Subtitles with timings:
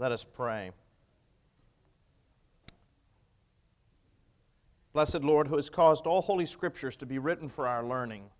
[0.00, 0.70] Let us pray.
[4.94, 8.30] Blessed Lord, who has caused all holy scriptures to be written for our learning,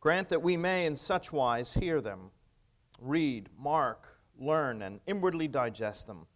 [0.00, 2.30] grant that we may in such wise hear them,
[3.00, 6.26] read, mark, learn, and inwardly digest them,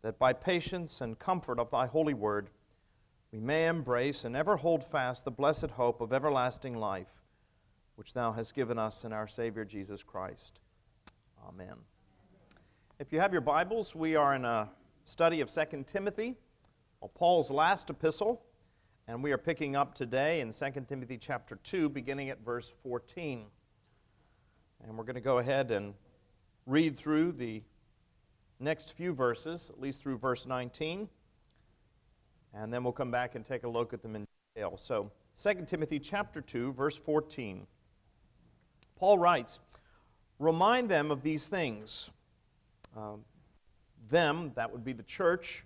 [0.00, 2.48] that by patience and comfort of thy holy word
[3.32, 7.20] we may embrace and ever hold fast the blessed hope of everlasting life,
[7.96, 10.58] which thou hast given us in our Savior Jesus Christ.
[11.46, 11.76] Amen.
[13.02, 14.68] If you have your Bibles, we are in a
[15.06, 16.36] study of 2 Timothy.
[17.16, 18.40] Paul's last epistle,
[19.08, 23.46] and we are picking up today in 2 Timothy chapter 2, beginning at verse 14.
[24.84, 25.94] And we're going to go ahead and
[26.64, 27.60] read through the
[28.60, 31.08] next few verses, at least through verse 19,
[32.54, 34.76] and then we'll come back and take a look at them in detail.
[34.76, 35.10] So,
[35.42, 37.66] 2 Timothy chapter 2, verse 14.
[38.94, 39.58] Paul writes,
[40.38, 42.12] Remind them of these things.
[42.96, 43.24] Um,
[44.08, 45.64] them, that would be the church,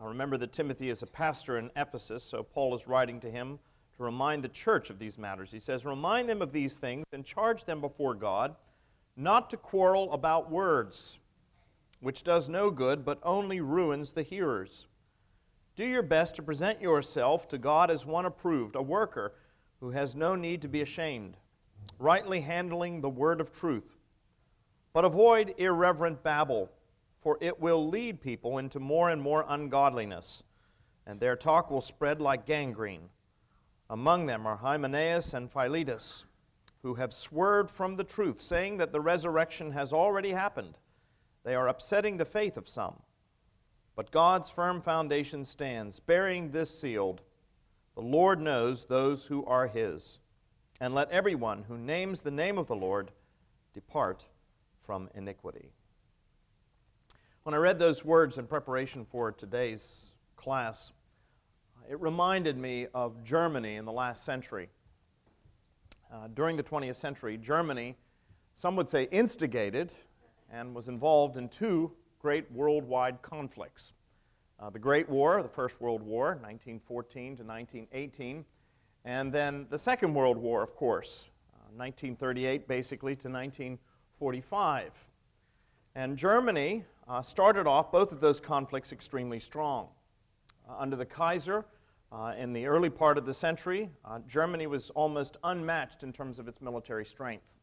[0.00, 3.58] uh, remember that Timothy is a pastor in Ephesus, so Paul is writing to him
[3.96, 5.50] to remind the church of these matters.
[5.50, 8.54] He says, Remind them of these things and charge them before God
[9.16, 11.18] not to quarrel about words,
[12.00, 14.86] which does no good, but only ruins the hearers.
[15.74, 19.34] Do your best to present yourself to God as one approved, a worker
[19.80, 21.36] who has no need to be ashamed,
[21.98, 23.97] rightly handling the word of truth.
[24.92, 26.70] But avoid irreverent babble
[27.20, 30.44] for it will lead people into more and more ungodliness,
[31.06, 33.08] and their talk will spread like gangrene.
[33.90, 36.24] Among them are Hymenaeus and Philetus,
[36.82, 40.78] who have swerved from the truth, saying that the resurrection has already happened.
[41.42, 42.94] They are upsetting the faith of some.
[43.96, 47.22] But God's firm foundation stands, bearing this sealed
[47.94, 50.20] The Lord knows those who are his.
[50.80, 53.10] And let everyone who names the name of the Lord
[53.74, 54.24] depart
[54.88, 55.68] from iniquity.
[57.42, 60.92] When I read those words in preparation for today's class,
[61.90, 64.70] it reminded me of Germany in the last century.
[66.10, 67.96] Uh, during the 20th century, Germany,
[68.54, 69.92] some would say, instigated
[70.50, 73.92] and was involved in two great worldwide conflicts.
[74.58, 78.42] Uh, the Great War, the First World War, 1914 to 1918,
[79.04, 83.28] and then the Second World War, of course, uh, 1938 basically to
[84.20, 84.92] 1945.
[85.94, 89.88] And Germany uh, started off both of those conflicts extremely strong.
[90.68, 91.64] Uh, under the Kaiser,
[92.10, 96.38] uh, in the early part of the century, uh, Germany was almost unmatched in terms
[96.38, 97.54] of its military strength.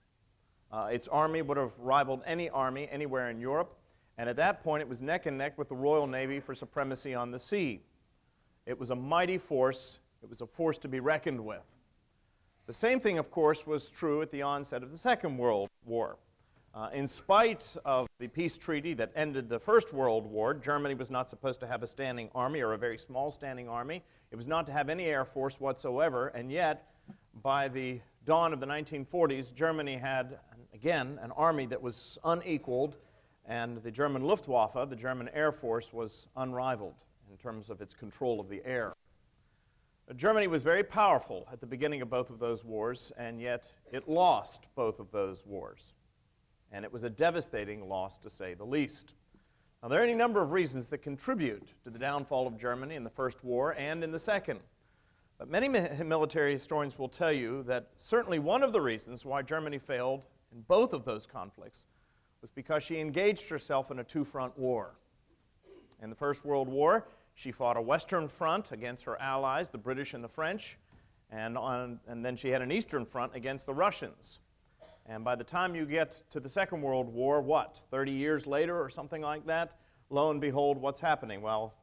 [0.71, 3.77] Uh, its army would have rivaled any army anywhere in Europe,
[4.17, 7.13] and at that point it was neck and neck with the Royal Navy for supremacy
[7.13, 7.81] on the sea.
[8.65, 11.63] It was a mighty force, it was a force to be reckoned with.
[12.65, 16.17] The same thing, of course, was true at the onset of the Second World War.
[16.75, 21.09] Uh, in spite of the peace treaty that ended the First World War, Germany was
[21.09, 24.03] not supposed to have a standing army or a very small standing army.
[24.29, 26.89] It was not to have any air force whatsoever, and yet,
[27.41, 30.37] by the dawn of the 1940s, Germany had,
[30.73, 32.97] again, an army that was unequaled,
[33.45, 36.95] and the German Luftwaffe, the German Air Force, was unrivaled
[37.31, 38.91] in terms of its control of the air.
[40.17, 44.09] Germany was very powerful at the beginning of both of those wars, and yet it
[44.09, 45.93] lost both of those wars
[46.75, 49.13] and it was a devastating loss to say the least.
[49.81, 53.05] Now, there are any number of reasons that contribute to the downfall of Germany in
[53.05, 54.59] the First War and in the Second.
[55.37, 55.69] But many
[56.03, 60.63] military historians will tell you that certainly one of the reasons why Germany failed in
[60.67, 61.85] both of those conflicts
[62.41, 64.95] was because she engaged herself in a two front war.
[66.03, 70.13] In the First World War, she fought a Western front against her allies, the British
[70.13, 70.77] and the French,
[71.31, 74.39] and, on, and then she had an Eastern front against the Russians.
[75.07, 78.79] And by the time you get to the Second World War, what, 30 years later
[78.81, 79.77] or something like that,
[80.09, 81.41] lo and behold, what's happening?
[81.41, 81.75] Well,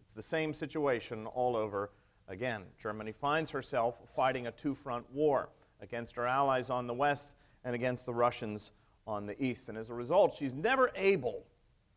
[0.00, 1.90] it's the same situation all over
[2.28, 2.62] again.
[2.80, 5.48] Germany finds herself fighting a two front war
[5.80, 7.34] against her allies on the west
[7.64, 8.72] and against the Russians
[9.06, 9.68] on the east.
[9.68, 11.44] And as a result, she's never able,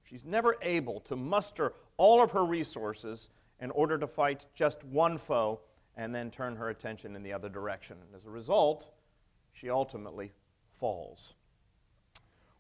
[0.04, 3.30] she's never able to muster all of her resources
[3.60, 5.60] in order to fight just one foe
[5.96, 7.98] and then turn her attention in the other direction.
[8.06, 8.90] And as a result,
[9.52, 10.32] she ultimately
[10.80, 11.34] falls.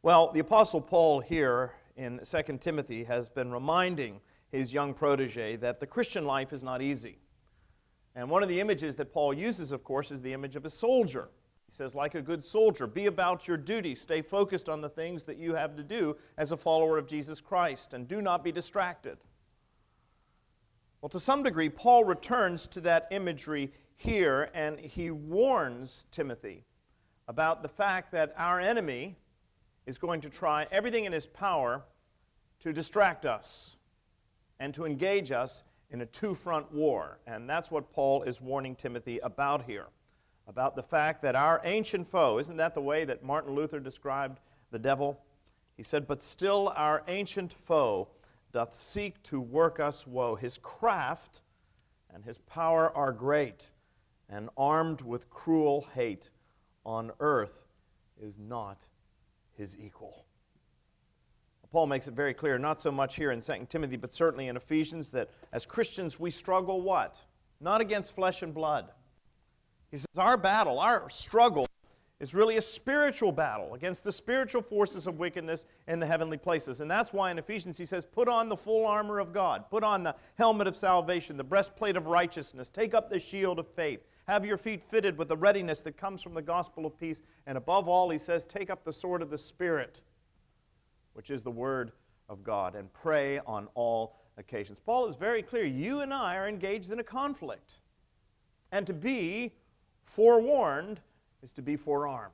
[0.03, 4.21] Well, the Apostle Paul here in 2 Timothy has been reminding
[4.51, 7.17] his young protege that the Christian life is not easy.
[8.15, 10.69] And one of the images that Paul uses, of course, is the image of a
[10.69, 11.29] soldier.
[11.67, 15.23] He says, like a good soldier, be about your duty, stay focused on the things
[15.25, 18.51] that you have to do as a follower of Jesus Christ, and do not be
[18.51, 19.17] distracted.
[21.01, 26.63] Well, to some degree, Paul returns to that imagery here, and he warns Timothy
[27.27, 29.15] about the fact that our enemy
[29.85, 31.83] is going to try everything in his power
[32.61, 33.77] to distract us
[34.59, 37.19] and to engage us in a two front war.
[37.27, 39.87] And that's what Paul is warning Timothy about here
[40.47, 44.39] about the fact that our ancient foe, isn't that the way that Martin Luther described
[44.71, 45.21] the devil?
[45.75, 48.07] He said, But still our ancient foe
[48.53, 50.35] doth seek to work us woe.
[50.35, 51.41] His craft
[52.13, 53.69] and his power are great,
[54.29, 56.29] and armed with cruel hate
[56.87, 57.67] on earth
[58.19, 58.87] is not
[59.55, 60.25] his equal.
[61.69, 64.55] Paul makes it very clear, not so much here in 2 Timothy, but certainly in
[64.55, 67.19] Ephesians, that as Christians we struggle what?
[67.59, 68.89] Not against flesh and blood.
[69.91, 71.67] He says our battle, our struggle,
[72.19, 76.81] is really a spiritual battle against the spiritual forces of wickedness in the heavenly places.
[76.81, 79.83] And that's why in Ephesians he says, Put on the full armor of God, put
[79.83, 84.07] on the helmet of salvation, the breastplate of righteousness, take up the shield of faith,
[84.27, 87.21] have your feet fitted with the readiness that comes from the gospel of peace.
[87.45, 90.01] And above all, he says, Take up the sword of the Spirit,
[91.13, 91.93] which is the word
[92.29, 94.79] of God, and pray on all occasions.
[94.79, 95.65] Paul is very clear.
[95.65, 97.79] You and I are engaged in a conflict.
[98.71, 99.53] And to be
[100.03, 100.99] forewarned
[101.41, 102.33] is to be forearmed.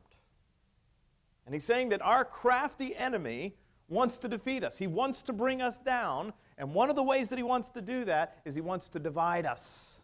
[1.46, 3.54] And he's saying that our crafty enemy
[3.88, 4.78] wants to defeat us.
[4.78, 6.34] He wants to bring us down.
[6.58, 9.00] And one of the ways that he wants to do that is he wants to
[9.00, 10.03] divide us.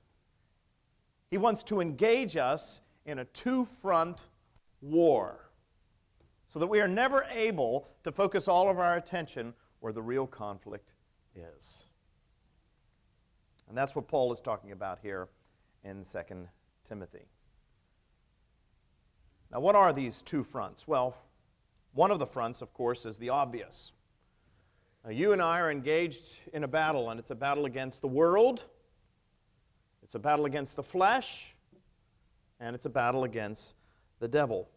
[1.30, 4.28] He wants to engage us in a two front
[4.82, 5.50] war
[6.48, 10.26] so that we are never able to focus all of our attention where the real
[10.26, 10.94] conflict
[11.36, 11.86] is.
[13.68, 15.30] And that's what Paul is talking about here
[15.84, 16.20] in 2
[16.88, 17.26] Timothy.
[19.52, 20.88] Now, what are these two fronts?
[20.88, 21.16] Well,
[21.94, 23.94] one of the fronts, of course, is the obvious.
[25.04, 28.08] Now, you and I are engaged in a battle, and it's a battle against the
[28.08, 28.66] world,
[30.10, 31.54] it's a battle against the flesh,
[32.60, 33.76] and it's a battle against
[34.20, 34.68] the devil.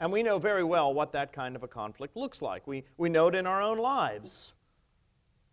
[0.00, 2.66] And we know very well what that kind of a conflict looks like.
[2.66, 4.52] We, we know it in our own lives.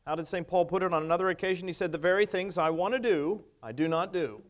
[0.08, 0.48] How did St.
[0.48, 1.68] Paul put it on another occasion?
[1.68, 4.42] He said, The very things I want to do, I do not do.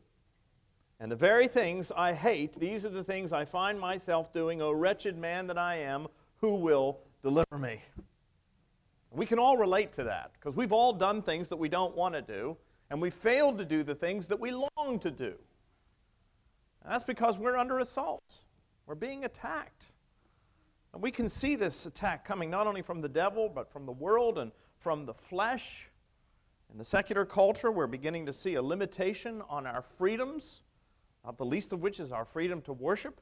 [1.02, 4.62] And the very things I hate, these are the things I find myself doing.
[4.62, 6.08] O wretched man that I am,
[6.40, 7.82] who will deliver me?
[9.12, 12.16] We can all relate to that because we've all done things that we don't want
[12.16, 12.56] to do,
[12.94, 15.34] and we failed to do the things that we long to do.
[16.84, 18.46] And that's because we're under assault,
[18.86, 19.96] we're being attacked.
[20.94, 23.92] And we can see this attack coming not only from the devil, but from the
[23.92, 25.90] world and from the flesh.
[26.72, 30.62] In the secular culture, we're beginning to see a limitation on our freedoms
[31.26, 33.20] not the least of which is our freedom to worship.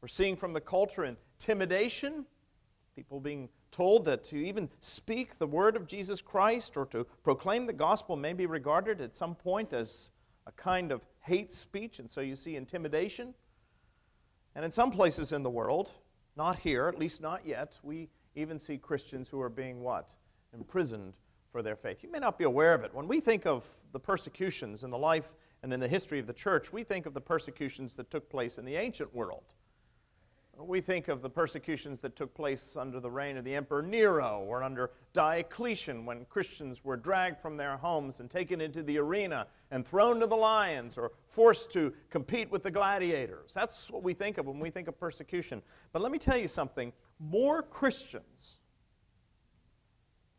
[0.00, 2.26] We're seeing from the culture intimidation,
[2.96, 7.66] people being told that to even speak the word of Jesus Christ or to proclaim
[7.66, 10.10] the gospel may be regarded at some point as
[10.46, 13.34] a kind of hate speech, and so you see intimidation.
[14.54, 15.90] And in some places in the world,
[16.36, 20.14] not here, at least not yet, we even see Christians who are being what?
[20.54, 21.14] Imprisoned
[21.52, 22.02] for their faith.
[22.02, 22.94] You may not be aware of it.
[22.94, 26.32] When we think of the persecutions in the life and in the history of the
[26.32, 29.54] church, we think of the persecutions that took place in the ancient world.
[30.60, 34.44] We think of the persecutions that took place under the reign of the Emperor Nero
[34.46, 39.46] or under Diocletian when Christians were dragged from their homes and taken into the arena
[39.70, 43.52] and thrown to the lions or forced to compete with the gladiators.
[43.54, 45.62] That's what we think of when we think of persecution.
[45.92, 48.56] But let me tell you something more Christians,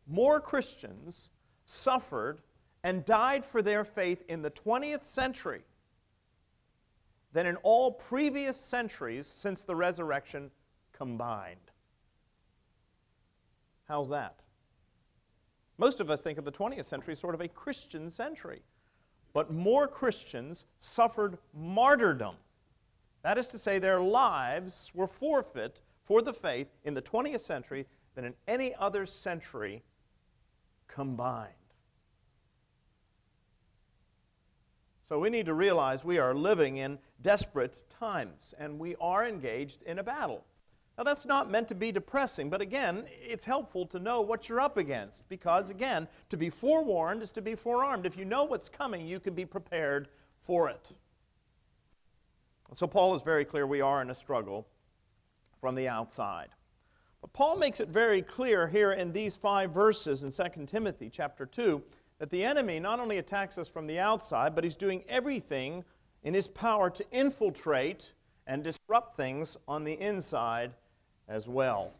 [0.05, 1.29] more Christians
[1.63, 2.41] suffered
[2.83, 5.61] and died for their faith in the 20th century
[7.33, 10.51] than in all previous centuries since the resurrection
[10.91, 11.71] combined.
[13.87, 14.43] How's that?
[15.77, 18.61] Most of us think of the 20th century as sort of a Christian century.
[19.33, 22.35] But more Christians suffered martyrdom.
[23.21, 27.85] That is to say, their lives were forfeit for the faith in the 20th century
[28.15, 29.83] than in any other century
[30.87, 31.53] combined.
[35.09, 39.81] So we need to realize we are living in desperate times and we are engaged
[39.81, 40.45] in a battle.
[40.99, 44.61] Now, that's not meant to be depressing, but again, it's helpful to know what you're
[44.61, 48.05] up against because, again, to be forewarned is to be forearmed.
[48.05, 50.09] If you know what's coming, you can be prepared
[50.41, 50.91] for it.
[52.75, 54.67] So, Paul is very clear we are in a struggle
[55.59, 56.49] from the outside.
[57.21, 61.45] But Paul makes it very clear here in these five verses in 2 Timothy chapter
[61.45, 61.81] 2
[62.19, 65.83] that the enemy not only attacks us from the outside, but he's doing everything
[66.23, 68.13] in his power to infiltrate
[68.45, 70.73] and disrupt things on the inside
[71.27, 71.93] as well.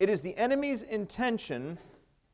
[0.00, 1.78] It is the enemy's intention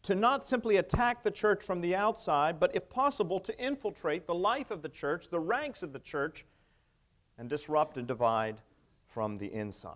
[0.02, 4.34] to not simply attack the church from the outside, but if possible, to infiltrate the
[4.34, 6.46] life of the church, the ranks of the church,
[7.36, 8.60] and disrupt and divide
[9.08, 9.94] from the inside.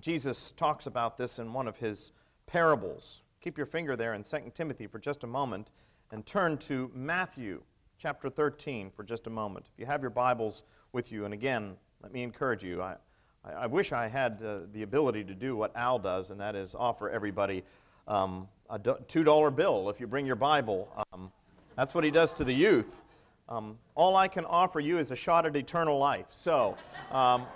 [0.00, 2.12] Jesus talks about this in one of his
[2.46, 3.24] parables.
[3.46, 5.70] Keep your finger there in 2 Timothy for just a moment
[6.10, 7.62] and turn to Matthew
[7.96, 9.66] chapter 13 for just a moment.
[9.72, 12.82] If you have your Bibles with you, and again, let me encourage you.
[12.82, 12.96] I,
[13.44, 16.74] I wish I had uh, the ability to do what Al does, and that is
[16.74, 17.62] offer everybody
[18.08, 20.88] um, a $2 bill if you bring your Bible.
[21.12, 21.30] Um,
[21.76, 23.04] that's what he does to the youth.
[23.48, 26.26] Um, all I can offer you is a shot at eternal life.
[26.30, 26.76] So,
[27.12, 27.46] um,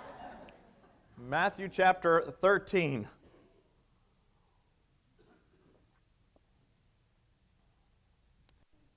[1.17, 3.09] Matthew chapter 13.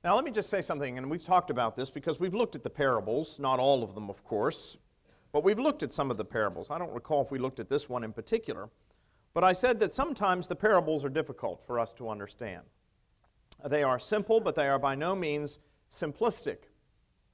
[0.05, 2.63] Now, let me just say something, and we've talked about this because we've looked at
[2.63, 4.77] the parables, not all of them, of course,
[5.33, 6.71] but we've looked at some of the parables.
[6.71, 8.69] I don't recall if we looked at this one in particular,
[9.33, 12.65] but I said that sometimes the parables are difficult for us to understand.
[13.67, 15.59] They are simple, but they are by no means
[15.91, 16.59] simplistic,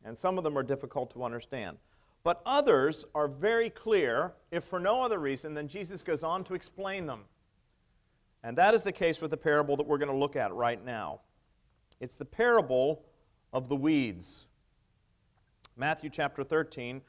[0.04, 1.76] and some of them are difficult to understand.
[2.22, 6.54] But others are very clear, if for no other reason than Jesus goes on to
[6.54, 7.24] explain them.
[8.44, 10.82] And that is the case with the parable that we're going to look at right
[10.84, 11.22] now.
[12.00, 13.04] It's the parable
[13.52, 14.46] of the weeds.
[15.76, 17.02] Matthew chapter 13,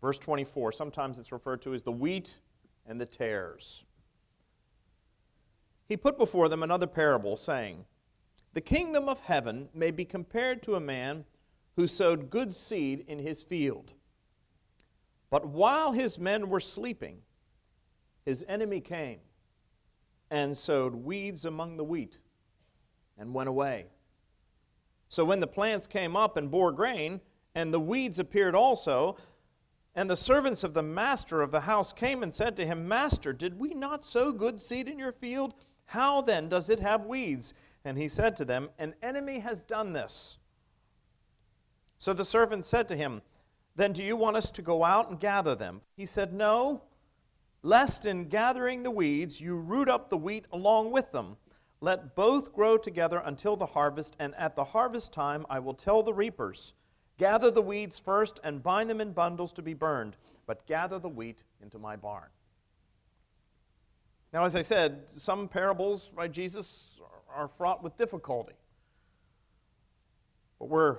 [0.00, 0.72] verse 24.
[0.72, 2.38] Sometimes it's referred to as the wheat
[2.86, 3.84] and the tares.
[5.86, 7.84] He put before them another parable, saying,
[8.54, 11.24] The kingdom of heaven may be compared to a man
[11.76, 13.94] who sowed good seed in his field.
[15.30, 17.18] But while his men were sleeping,
[18.24, 19.20] his enemy came
[20.30, 22.18] and sowed weeds among the wheat
[23.16, 23.86] and went away.
[25.08, 27.20] So when the plants came up and bore grain,
[27.54, 29.16] and the weeds appeared also,
[29.94, 33.32] and the servants of the master of the house came and said to him, Master,
[33.32, 35.54] did we not sow good seed in your field?
[35.86, 37.54] How then does it have weeds?
[37.84, 40.38] And he said to them, An enemy has done this.
[41.98, 43.22] So the servant said to him,
[43.74, 45.80] Then do you want us to go out and gather them?
[45.96, 46.82] He said, No,
[47.62, 51.36] lest in gathering the weeds you root up the wheat along with them.
[51.80, 56.02] Let both grow together until the harvest, and at the harvest time I will tell
[56.02, 56.74] the reapers
[57.18, 60.16] Gather the weeds first and bind them in bundles to be burned,
[60.46, 62.28] but gather the wheat into my barn.
[64.32, 67.00] Now, as I said, some parables by Jesus
[67.34, 68.54] are fraught with difficulty.
[70.60, 70.98] But we're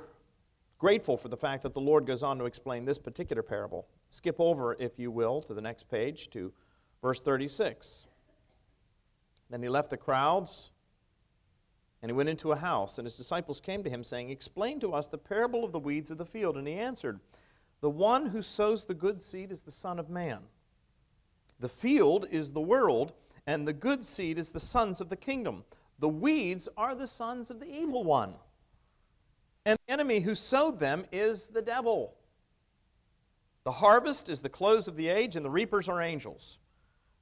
[0.77, 3.87] grateful for the fact that the Lord goes on to explain this particular parable.
[4.09, 6.51] Skip over, if you will, to the next page, to
[7.01, 8.07] verse 36.
[9.49, 10.71] Then he left the crowds
[12.01, 14.93] and he went into a house, and his disciples came to him, saying, Explain to
[14.93, 16.55] us the parable of the weeds of the field.
[16.55, 17.19] And he answered,
[17.81, 20.39] The one who sows the good seed is the Son of Man.
[21.59, 23.11] The field is the world,
[23.47, 25.65] and the good seed is the sons of the kingdom.
[25.99, 28.35] The weeds are the sons of the evil one.
[29.65, 32.15] And the enemy who sowed them is the devil.
[33.65, 36.59] The harvest is the close of the age, and the reapers are angels.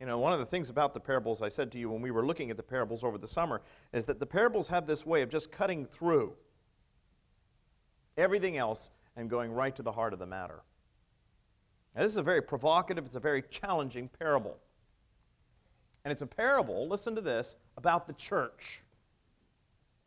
[0.00, 2.10] You know, one of the things about the parables I said to you when we
[2.10, 5.22] were looking at the parables over the summer is that the parables have this way
[5.22, 6.34] of just cutting through
[8.16, 10.62] everything else and going right to the heart of the matter.
[11.94, 14.58] Now, this is a very provocative, it's a very challenging parable.
[16.04, 18.82] And it's a parable, listen to this, about the church.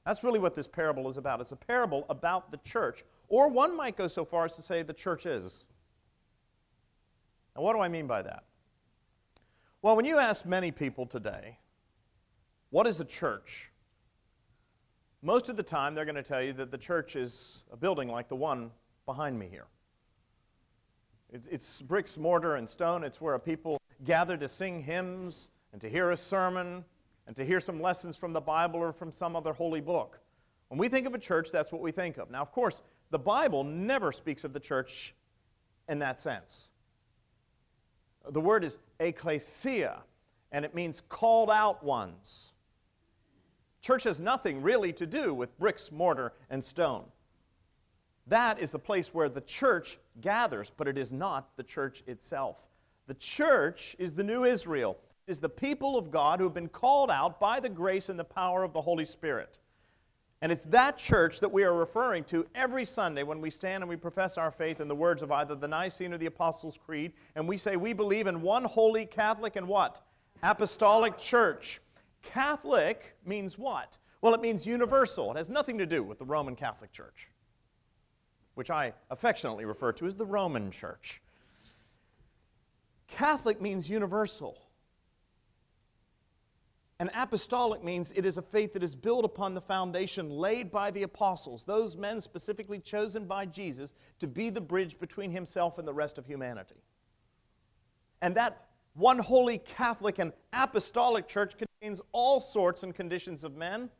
[0.05, 1.41] That's really what this parable is about.
[1.41, 3.03] It's a parable about the church.
[3.29, 5.65] Or one might go so far as to say the church is.
[7.55, 8.43] Now, what do I mean by that?
[9.81, 11.59] Well, when you ask many people today,
[12.71, 13.71] what is the church?
[15.21, 18.09] Most of the time, they're going to tell you that the church is a building
[18.09, 18.71] like the one
[19.05, 19.67] behind me here.
[21.31, 23.03] It's, it's bricks, mortar, and stone.
[23.03, 26.83] It's where people gather to sing hymns and to hear a sermon
[27.27, 30.19] and to hear some lessons from the Bible or from some other holy book.
[30.69, 32.31] When we think of a church, that's what we think of.
[32.31, 32.81] Now, of course,
[33.11, 35.13] the Bible never speaks of the church
[35.87, 36.67] in that sense.
[38.29, 40.03] The word is ecclesia,
[40.51, 42.51] and it means called out ones.
[43.81, 47.05] Church has nothing really to do with bricks, mortar, and stone.
[48.27, 52.65] That is the place where the church gathers, but it is not the church itself.
[53.07, 56.67] The church is the new Israel, it is the people of God who have been
[56.67, 59.59] called out by the grace and the power of the Holy Spirit.
[60.41, 63.89] And it's that church that we are referring to every Sunday when we stand and
[63.89, 67.13] we profess our faith in the words of either the Nicene or the Apostles' Creed,
[67.35, 70.01] and we say we believe in one holy Catholic and what?
[70.43, 71.81] Apostolic church.
[72.21, 73.97] Catholic means what?
[74.21, 75.31] Well, it means universal.
[75.31, 77.29] It has nothing to do with the Roman Catholic Church,
[78.53, 81.21] which I affectionately refer to as the Roman Church.
[83.07, 84.57] Catholic means universal.
[86.99, 90.89] And apostolic means it is a faith that is built upon the foundation laid by
[90.89, 95.87] the apostles, those men specifically chosen by Jesus to be the bridge between himself and
[95.87, 96.81] the rest of humanity.
[98.21, 103.91] And that one holy Catholic and apostolic church contains all sorts and conditions of men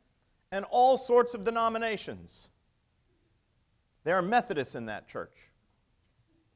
[0.50, 2.48] and all sorts of denominations.
[4.02, 5.34] There are Methodists in that church.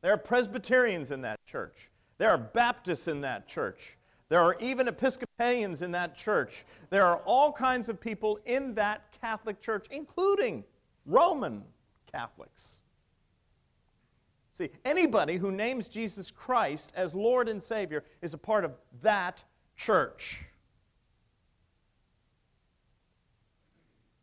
[0.00, 1.90] There are Presbyterians in that church.
[2.18, 3.96] There are Baptists in that church.
[4.32, 6.64] There are even Episcopalians in that church.
[6.88, 10.64] There are all kinds of people in that Catholic church, including
[11.04, 11.64] Roman
[12.10, 12.80] Catholics.
[14.56, 18.72] See, anybody who names Jesus Christ as Lord and Savior is a part of
[19.02, 19.44] that
[19.76, 20.40] church.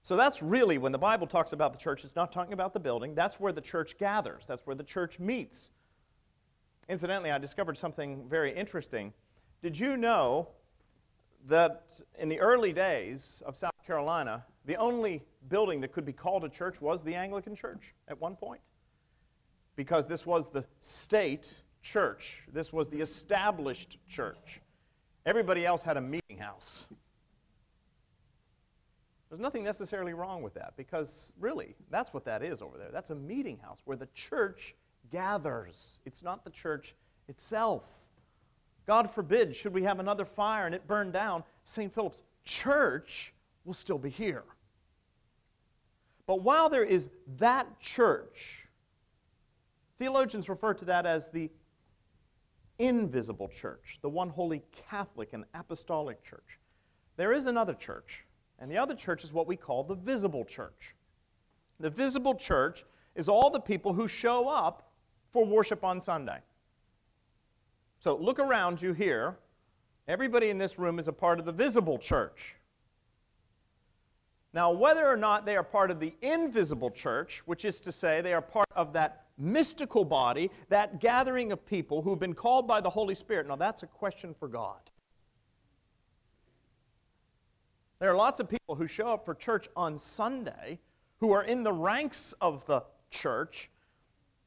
[0.01, 2.79] So that's really when the Bible talks about the church, it's not talking about the
[2.79, 3.13] building.
[3.13, 5.69] That's where the church gathers, that's where the church meets.
[6.87, 9.13] Incidentally, I discovered something very interesting.
[9.61, 10.47] Did you know
[11.47, 11.85] that
[12.17, 16.49] in the early days of South Carolina, the only building that could be called a
[16.49, 18.61] church was the Anglican Church at one point?
[19.75, 24.61] Because this was the state church, this was the established church.
[25.25, 26.85] Everybody else had a meeting house.
[29.29, 32.89] There's nothing necessarily wrong with that because really, that's what that is over there.
[32.91, 34.75] That's a meeting house where the church
[35.11, 35.99] gathers.
[36.05, 36.95] It's not the church
[37.27, 37.83] itself.
[38.89, 41.93] God forbid, should we have another fire and it burn down, St.
[41.93, 44.45] Philip's church will still be here.
[46.25, 48.67] But while there is that church,
[49.99, 51.51] theologians refer to that as the
[52.79, 56.57] invisible church, the one holy Catholic and apostolic church.
[57.15, 58.25] There is another church,
[58.57, 60.95] and the other church is what we call the visible church.
[61.79, 64.89] The visible church is all the people who show up
[65.29, 66.39] for worship on Sunday.
[67.99, 69.37] So look around you here.
[70.07, 72.55] Everybody in this room is a part of the visible church.
[74.53, 78.21] Now, whether or not they are part of the invisible church, which is to say
[78.21, 82.81] they are part of that mystical body, that gathering of people who've been called by
[82.81, 84.79] the Holy Spirit, now that's a question for God.
[87.99, 90.79] There are lots of people who show up for church on Sunday
[91.19, 93.69] who are in the ranks of the church,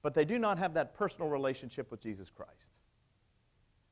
[0.02, 2.71] but they do not have that personal relationship with Jesus Christ.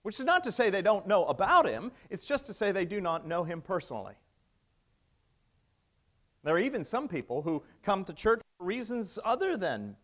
[0.02, 2.86] Which is not to say they don't know about him, it's just to say they
[2.86, 4.14] do not know him personally.
[6.42, 9.96] There are even some people who come to church for reasons other than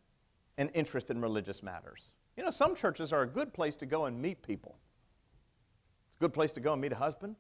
[0.59, 2.13] an interest in religious matters.
[2.37, 4.77] You know, some churches are a good place to go and meet people.
[6.11, 7.37] It's a good place to go and meet a husband.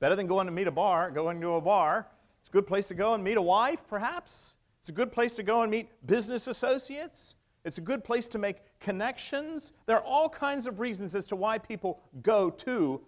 [0.00, 2.06] Better than going to meet a bar, going to a bar.
[2.40, 4.52] It's a good place to go and meet a wife, perhaps.
[4.80, 7.36] It's a good place to go and meet business associates.
[7.64, 9.72] It's a good place to make connections.
[9.86, 13.00] There are all kinds of reasons as to why people go to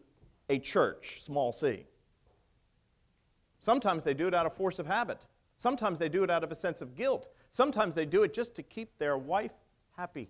[0.48, 1.84] a church, small c.
[3.58, 5.26] Sometimes they do it out of force of habit.
[5.58, 7.28] Sometimes they do it out of a sense of guilt.
[7.50, 9.52] Sometimes they do it just to keep their wife
[9.96, 10.28] happy.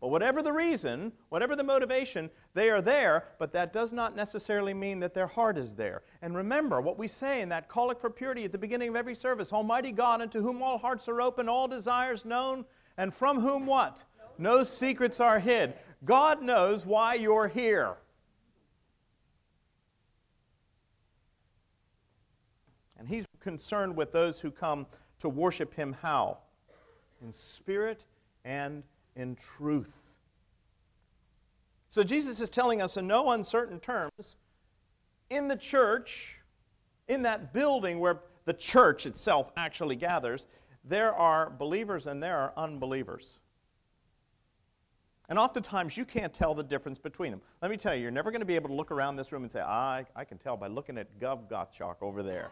[0.00, 4.72] But whatever the reason, whatever the motivation, they are there, but that does not necessarily
[4.72, 6.02] mean that their heart is there.
[6.22, 9.16] And remember what we say in that collect for purity at the beginning of every
[9.16, 12.64] service Almighty God, unto whom all hearts are open, all desires known,
[12.96, 14.04] and from whom what?
[14.38, 15.74] No secrets are hid.
[16.04, 17.96] God knows why you're here.
[22.98, 24.86] And He's concerned with those who come
[25.18, 26.38] to worship Him how?
[27.20, 28.04] In spirit
[28.44, 28.84] and
[29.18, 30.12] in truth.
[31.90, 34.36] So Jesus is telling us in no uncertain terms
[35.30, 36.36] in the church,
[37.08, 40.46] in that building where the church itself actually gathers,
[40.84, 43.38] there are believers and there are unbelievers.
[45.28, 47.42] And oftentimes you can't tell the difference between them.
[47.60, 49.42] Let me tell you, you're never going to be able to look around this room
[49.42, 52.48] and say, I, I can tell by looking at Gov Gottschalk over there.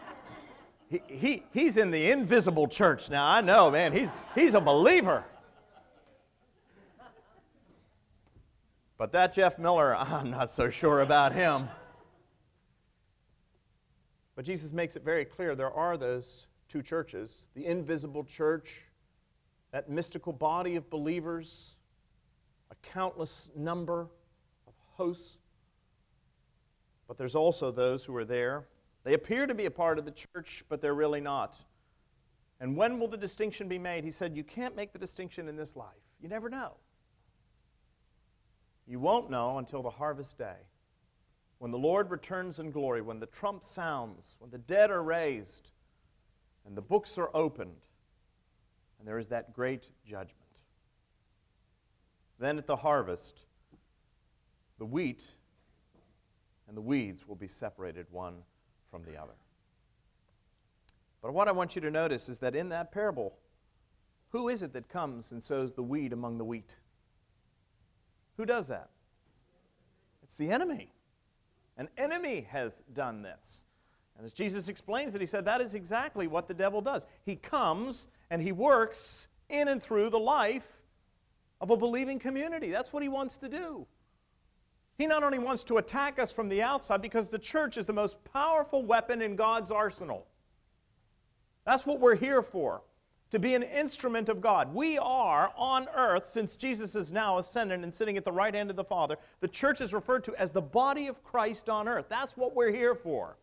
[0.88, 3.26] he, he, he's in the invisible church now.
[3.26, 3.92] I know, man.
[3.92, 5.24] He's, he's a believer.
[9.02, 11.68] But that Jeff Miller, I'm not so sure about him.
[14.36, 18.84] But Jesus makes it very clear there are those two churches the invisible church,
[19.72, 21.74] that mystical body of believers,
[22.70, 24.02] a countless number
[24.68, 25.38] of hosts.
[27.08, 28.68] But there's also those who are there.
[29.02, 31.56] They appear to be a part of the church, but they're really not.
[32.60, 34.04] And when will the distinction be made?
[34.04, 35.88] He said, You can't make the distinction in this life.
[36.20, 36.76] You never know.
[38.86, 40.56] You won't know until the harvest day
[41.58, 45.70] when the Lord returns in glory, when the trump sounds, when the dead are raised,
[46.66, 47.76] and the books are opened,
[48.98, 50.36] and there is that great judgment.
[52.40, 53.46] Then at the harvest,
[54.78, 55.24] the wheat
[56.66, 58.34] and the weeds will be separated one
[58.90, 59.36] from the other.
[61.22, 63.38] But what I want you to notice is that in that parable,
[64.30, 66.74] who is it that comes and sows the weed among the wheat?
[68.42, 68.88] Who does that?
[70.24, 70.92] It's the enemy.
[71.76, 73.62] An enemy has done this.
[74.16, 77.06] And as Jesus explains it, he said that is exactly what the devil does.
[77.24, 80.82] He comes and he works in and through the life
[81.60, 82.68] of a believing community.
[82.70, 83.86] That's what he wants to do.
[84.98, 87.92] He not only wants to attack us from the outside because the church is the
[87.92, 90.26] most powerful weapon in God's arsenal.
[91.64, 92.82] That's what we're here for
[93.32, 94.74] to be an instrument of God.
[94.74, 98.68] We are on earth, since Jesus is now ascended and sitting at the right hand
[98.68, 102.06] of the Father, the church is referred to as the body of Christ on earth.
[102.10, 103.38] That's what we're here for.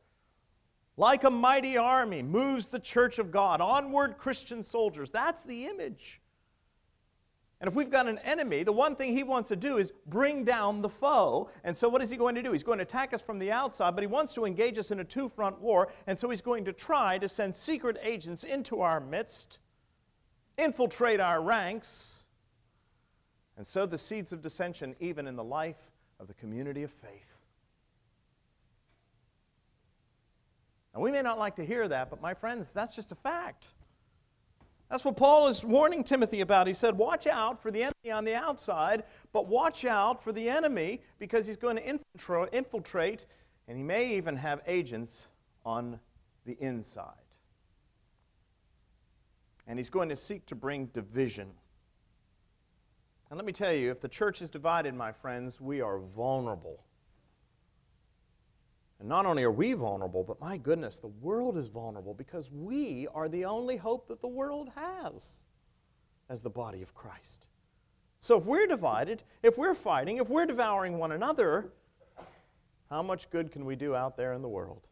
[0.96, 5.10] Like a mighty army moves the church of God, onward Christian soldiers.
[5.10, 6.22] That's the image.
[7.60, 10.44] And if we've got an enemy, the one thing he wants to do is bring
[10.44, 11.50] down the foe.
[11.64, 12.52] And so, what is he going to do?
[12.52, 15.00] He's going to attack us from the outside, but he wants to engage us in
[15.00, 15.90] a two front war.
[16.06, 19.58] And so, he's going to try to send secret agents into our midst,
[20.60, 22.24] infiltrate our ranks,
[23.58, 27.38] and sow the seeds of dissension even in the life of the community of faith.
[30.94, 33.70] And we may not like to hear that, but my friends, that's just a fact.
[34.90, 36.66] That's what Paul is warning Timothy about.
[36.66, 40.50] He said, Watch out for the enemy on the outside, but watch out for the
[40.50, 42.00] enemy because he's going to
[42.52, 43.26] infiltrate,
[43.68, 45.28] and he may even have agents
[45.64, 46.00] on
[46.46, 47.14] the inside.
[49.70, 51.48] And he's going to seek to bring division.
[53.30, 56.84] And let me tell you, if the church is divided, my friends, we are vulnerable
[59.00, 63.08] and not only are we vulnerable, but my goodness, the world is vulnerable because we
[63.14, 65.40] are the only hope that the world has
[66.30, 67.46] as the body of Christ.
[68.20, 71.72] So if we're divided, if we're fighting, if we're devouring one another,
[72.90, 74.86] how much good can we do out there in the world?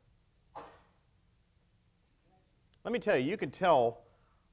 [2.86, 4.04] Let me tell you, you can tell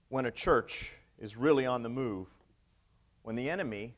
[0.09, 2.29] when a church is really on the move
[3.23, 3.95] when the enemy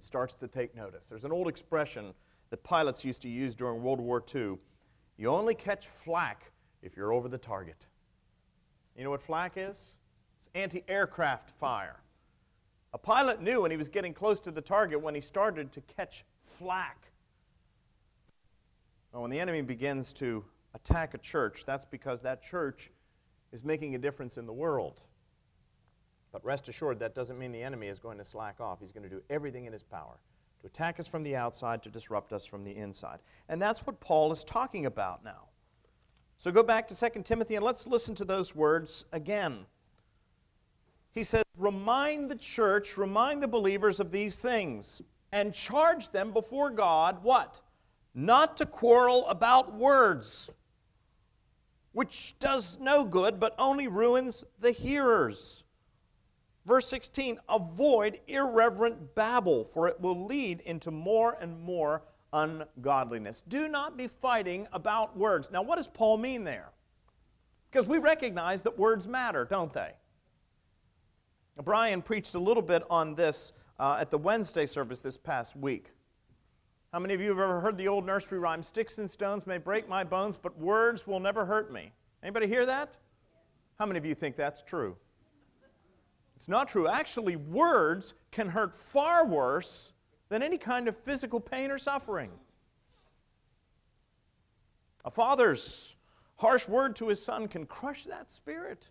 [0.00, 1.04] starts to take notice.
[1.08, 2.12] There's an old expression
[2.50, 4.56] that pilots used to use during World War II
[5.18, 7.86] you only catch flak if you're over the target.
[8.96, 9.96] You know what flak is?
[10.38, 11.96] It's anti aircraft fire.
[12.92, 15.80] A pilot knew when he was getting close to the target when he started to
[15.82, 17.10] catch flak.
[19.12, 22.90] Well, when the enemy begins to attack a church, that's because that church
[23.52, 25.00] is making a difference in the world.
[26.36, 28.78] But rest assured, that doesn't mean the enemy is going to slack off.
[28.78, 30.18] He's going to do everything in his power
[30.60, 33.20] to attack us from the outside, to disrupt us from the inside.
[33.48, 35.44] And that's what Paul is talking about now.
[36.36, 39.64] So go back to 2 Timothy and let's listen to those words again.
[41.12, 45.00] He says, Remind the church, remind the believers of these things,
[45.32, 47.62] and charge them before God what?
[48.14, 50.50] Not to quarrel about words,
[51.92, 55.62] which does no good, but only ruins the hearers.
[56.66, 62.02] Verse 16 Avoid irreverent babble, for it will lead into more and more
[62.32, 63.42] ungodliness.
[63.48, 65.50] Do not be fighting about words.
[65.50, 66.70] Now, what does Paul mean there?
[67.70, 69.92] Because we recognize that words matter, don't they?
[71.62, 75.92] Brian preached a little bit on this uh, at the Wednesday service this past week.
[76.92, 79.58] How many of you have ever heard the old nursery rhyme, Sticks and stones may
[79.58, 81.92] break my bones, but words will never hurt me?
[82.22, 82.96] Anybody hear that?
[83.78, 84.96] How many of you think that's true?
[86.36, 86.86] It's not true.
[86.86, 89.92] Actually, words can hurt far worse
[90.28, 92.30] than any kind of physical pain or suffering.
[95.04, 95.96] A father's
[96.36, 98.88] harsh word to his son can crush that spirit.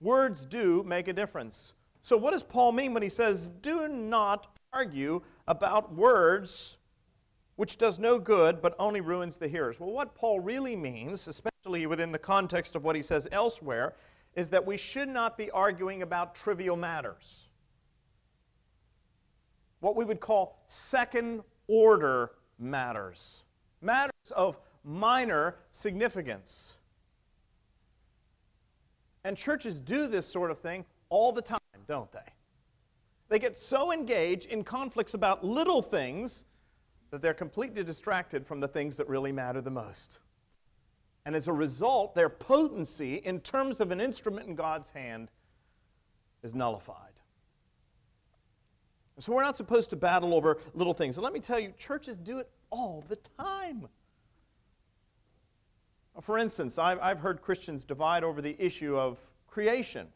[0.00, 1.74] Words do make a difference.
[2.02, 6.78] So, what does Paul mean when he says, Do not argue about words
[7.56, 9.78] which does no good but only ruins the hearers?
[9.78, 13.94] Well, what Paul really means, especially within the context of what he says elsewhere,
[14.34, 17.48] is that we should not be arguing about trivial matters.
[19.80, 23.42] What we would call second order matters,
[23.80, 26.74] matters of minor significance.
[29.24, 32.20] And churches do this sort of thing all the time, don't they?
[33.28, 36.44] They get so engaged in conflicts about little things
[37.10, 40.18] that they're completely distracted from the things that really matter the most.
[41.24, 45.30] And as a result, their potency in terms of an instrument in God's hand
[46.42, 47.12] is nullified.
[49.18, 51.16] So we're not supposed to battle over little things.
[51.16, 53.86] And let me tell you, churches do it all the time.
[56.20, 60.08] For instance, I've, I've heard Christians divide over the issue of creation.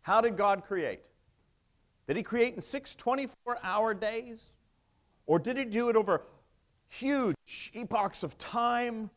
[0.00, 1.00] How did God create?
[2.06, 4.54] Did He create in six 24 hour days?
[5.26, 6.22] Or did He do it over
[6.88, 9.10] huge epochs of time?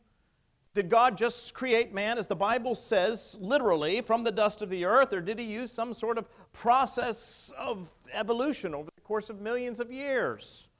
[0.80, 4.86] Did God just create man, as the Bible says, literally from the dust of the
[4.86, 9.42] earth, or did He use some sort of process of evolution over the course of
[9.42, 10.70] millions of years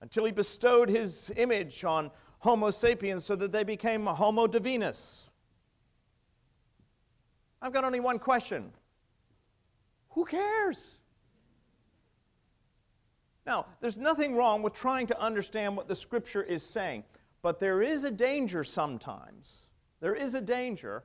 [0.00, 5.24] until He bestowed His image on Homo sapiens so that they became Homo divinus?
[7.60, 8.72] I've got only one question
[10.12, 10.94] Who cares?
[13.44, 17.04] Now, there's nothing wrong with trying to understand what the Scripture is saying.
[17.42, 19.68] But there is a danger sometimes.
[20.00, 21.04] There is a danger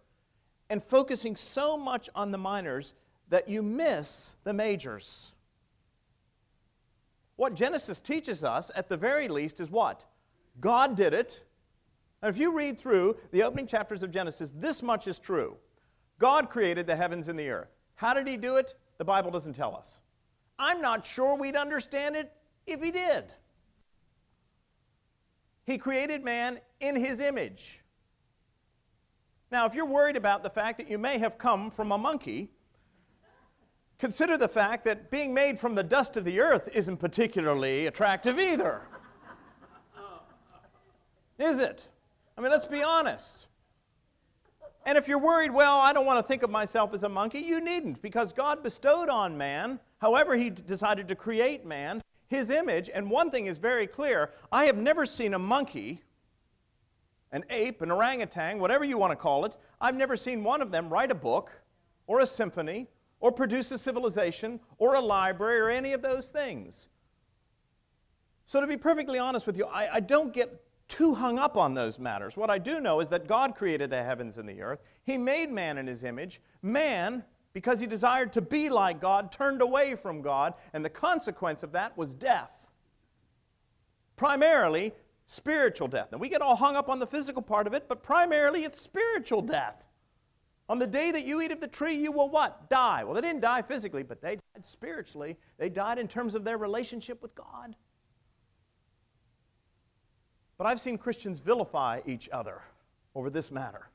[0.70, 2.94] in focusing so much on the minors
[3.30, 5.34] that you miss the majors.
[7.36, 10.06] What Genesis teaches us, at the very least, is what?
[10.60, 11.44] God did it.
[12.22, 15.58] And if you read through the opening chapters of Genesis, this much is true.
[16.20, 17.72] God created the heavens and the earth.
[17.96, 18.76] How did He do it?
[18.98, 20.02] The Bible doesn't tell us.
[20.60, 22.32] I'm not sure we'd understand it
[22.67, 23.34] if He did.
[25.71, 27.79] He created man in his image.
[29.51, 32.51] Now, if you're worried about the fact that you may have come from a monkey,
[33.97, 38.38] consider the fact that being made from the dust of the earth isn't particularly attractive
[38.38, 38.81] either.
[41.39, 41.88] Is it?
[42.38, 43.47] I mean, let's be honest.
[44.86, 47.39] And if you're worried, well, I don't want to think of myself as a monkey,
[47.39, 52.01] you needn't, because God bestowed on man, however, He decided to create man,
[52.32, 52.89] his image.
[52.91, 56.02] And one thing is very clear I have never seen a monkey,
[57.34, 60.72] an ape, an orangutan, whatever you want to call it, I've never seen one of
[60.72, 61.52] them write a book
[62.08, 62.88] or a symphony
[63.20, 66.88] or produce a civilization or a library or any of those things.
[68.46, 71.74] So, to be perfectly honest with you, I, I don't get too hung up on
[71.74, 72.38] those matters.
[72.38, 74.80] What I do know is that God created the heavens and the earth.
[75.04, 76.41] He made man in his image.
[76.62, 81.64] Man because he desired to be like God, turned away from God, and the consequence
[81.64, 82.56] of that was death.
[84.16, 84.94] Primarily,
[85.26, 86.12] spiritual death.
[86.12, 88.80] Now, we get all hung up on the physical part of it, but primarily it's
[88.80, 89.84] spiritual death.
[90.70, 92.70] On the day that you eat of the tree, you will what?
[92.70, 93.04] Die.
[93.04, 95.38] Well, they didn't die physically, but they died spiritually.
[95.58, 97.76] They died in terms of their relationship with God.
[100.58, 102.62] But I've seen Christians vilify each other
[103.16, 103.90] over this matter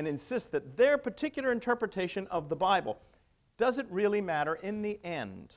[0.00, 2.96] and insist that their particular interpretation of the Bible
[3.58, 5.52] does it really matter in the end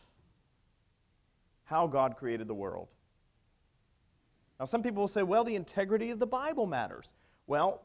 [1.64, 2.90] how God created the world?
[4.60, 7.14] Now, some people will say, well, the integrity of the Bible matters.
[7.48, 7.84] Well,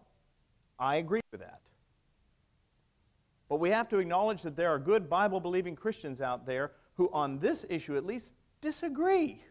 [0.81, 1.61] I agree with that.
[3.49, 7.09] But we have to acknowledge that there are good Bible believing Christians out there who,
[7.13, 9.45] on this issue at least, disagree.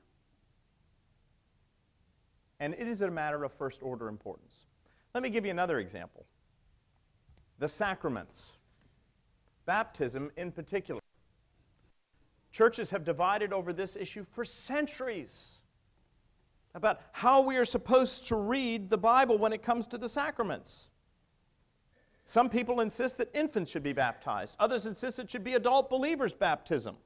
[2.59, 4.65] And it is a matter of first order importance.
[5.13, 6.25] Let me give you another example
[7.59, 8.53] the sacraments,
[9.65, 11.01] baptism in particular.
[12.51, 15.59] Churches have divided over this issue for centuries
[16.75, 20.87] about how we are supposed to read the Bible when it comes to the sacraments.
[22.25, 24.55] Some people insist that infants should be baptized.
[24.59, 26.97] Others insist it should be adult believers' baptism.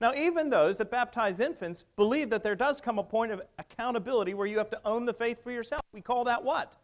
[0.00, 4.34] Now, even those that baptize infants believe that there does come a point of accountability
[4.34, 5.80] where you have to own the faith for yourself.
[5.92, 6.76] We call that what?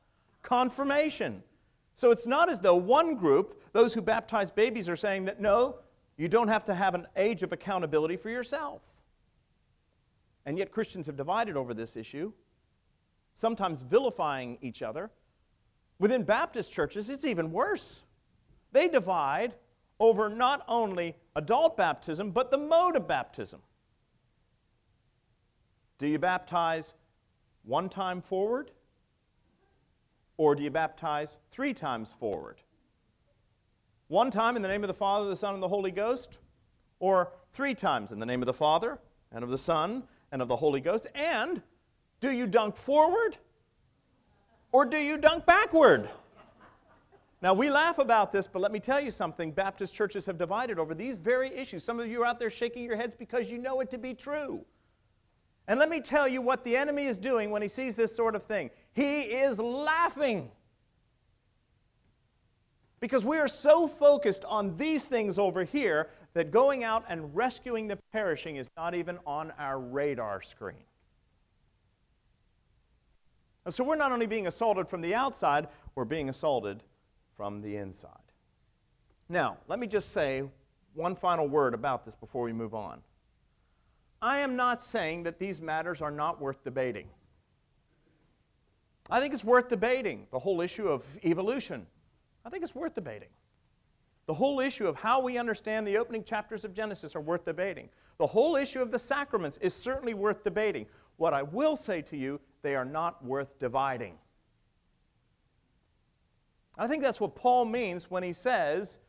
[0.42, 1.42] Confirmation.
[1.94, 5.76] So it's not as though one group, those who baptize babies, are saying that no,
[6.16, 8.82] you don't have to have an age of accountability for yourself.
[10.44, 12.32] And yet Christians have divided over this issue,
[13.34, 15.10] sometimes vilifying each other.
[15.98, 18.00] Within Baptist churches, it's even worse.
[18.72, 19.54] They divide
[20.00, 23.60] over not only adult baptism, but the mode of baptism.
[25.98, 26.94] Do you baptize
[27.62, 28.72] one time forward?
[30.36, 32.56] Or do you baptize three times forward?
[34.08, 36.38] One time in the name of the Father, the Son, and the Holy Ghost?
[37.00, 38.98] Or three times in the name of the Father,
[39.32, 41.06] and of the Son, and of the Holy Ghost?
[41.14, 41.62] And
[42.20, 43.36] do you dunk forward?
[44.70, 46.08] Or do you dunk backward?
[47.42, 49.50] Now, we laugh about this, but let me tell you something.
[49.50, 51.82] Baptist churches have divided over these very issues.
[51.82, 54.14] Some of you are out there shaking your heads because you know it to be
[54.14, 54.64] true.
[55.68, 58.34] And let me tell you what the enemy is doing when he sees this sort
[58.34, 58.70] of thing.
[58.92, 60.50] He is laughing.
[63.00, 67.88] Because we are so focused on these things over here that going out and rescuing
[67.88, 70.84] the perishing is not even on our radar screen.
[73.64, 76.82] And so we're not only being assaulted from the outside, we're being assaulted
[77.36, 78.10] from the inside.
[79.28, 80.42] Now, let me just say
[80.94, 83.00] one final word about this before we move on.
[84.22, 87.08] I am not saying that these matters are not worth debating.
[89.10, 91.84] I think it's worth debating the whole issue of evolution.
[92.46, 93.28] I think it's worth debating.
[94.26, 97.88] The whole issue of how we understand the opening chapters of Genesis are worth debating.
[98.18, 100.86] The whole issue of the sacraments is certainly worth debating.
[101.16, 104.14] What I will say to you, they are not worth dividing.
[106.78, 109.00] I think that's what Paul means when he says,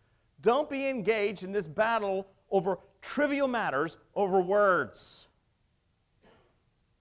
[0.42, 5.28] don't be engaged in this battle over trivial matters, over words.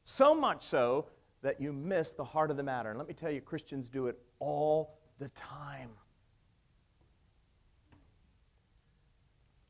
[0.05, 1.07] So much so
[1.41, 2.91] that you miss the heart of the matter.
[2.91, 5.89] And let me tell you, Christians do it all the time.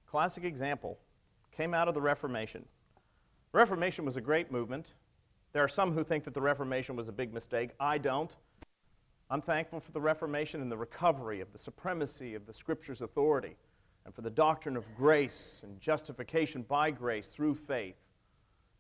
[0.07, 0.99] Classic example
[1.53, 2.65] came out of the Reformation.
[3.53, 4.95] Reformation was a great movement.
[5.53, 7.71] There are some who think that the Reformation was a big mistake.
[7.79, 8.35] I don't.
[9.31, 13.57] I'm thankful for the Reformation and the recovery of the supremacy of the Scripture's authority
[14.05, 17.97] and for the doctrine of grace and justification by grace through faith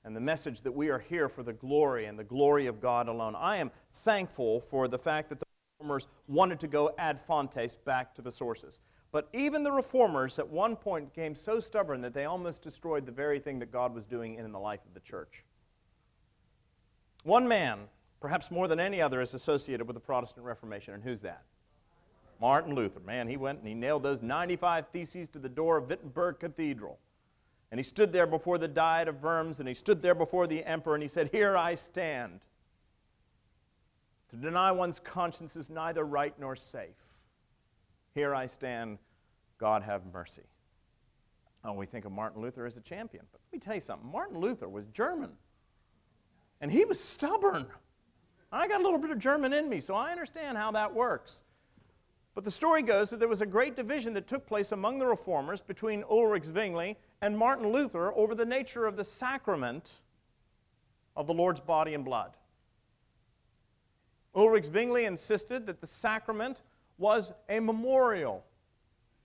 [0.05, 3.09] and the message that we are here for the glory and the glory of God
[3.09, 3.37] alone.
[3.37, 3.71] I am
[4.05, 5.47] thankful for the fact that the
[5.79, 8.81] reformers wanted to go ad fontes back to the sources.
[9.13, 13.13] But even the reformers at one point became so stubborn that they almost destroyed the
[13.13, 15.45] very thing that God was doing in the life of the church.
[17.23, 17.89] One man
[18.23, 20.95] perhaps more than any other, is associated with the Protestant Reformation.
[20.95, 21.43] And who's that?
[22.43, 22.99] Martin Luther.
[22.99, 26.99] Man, he went and he nailed those 95 theses to the door of Wittenberg Cathedral.
[27.71, 30.65] And he stood there before the Diet of Worms and he stood there before the
[30.65, 32.41] emperor and he said, Here I stand.
[34.31, 36.97] To deny one's conscience is neither right nor safe.
[38.13, 38.99] Here I stand.
[39.59, 40.43] God have mercy.
[41.65, 43.25] Oh, we think of Martin Luther as a champion.
[43.31, 45.31] But let me tell you something Martin Luther was German.
[46.61, 47.67] And he was stubborn.
[48.51, 51.37] I got a little bit of German in me, so I understand how that works.
[52.35, 55.07] But the story goes that there was a great division that took place among the
[55.07, 60.01] reformers between Ulrich Zwingli and Martin Luther over the nature of the sacrament
[61.15, 62.33] of the Lord's body and blood.
[64.35, 66.63] Ulrich Zwingli insisted that the sacrament
[66.97, 68.45] was a memorial.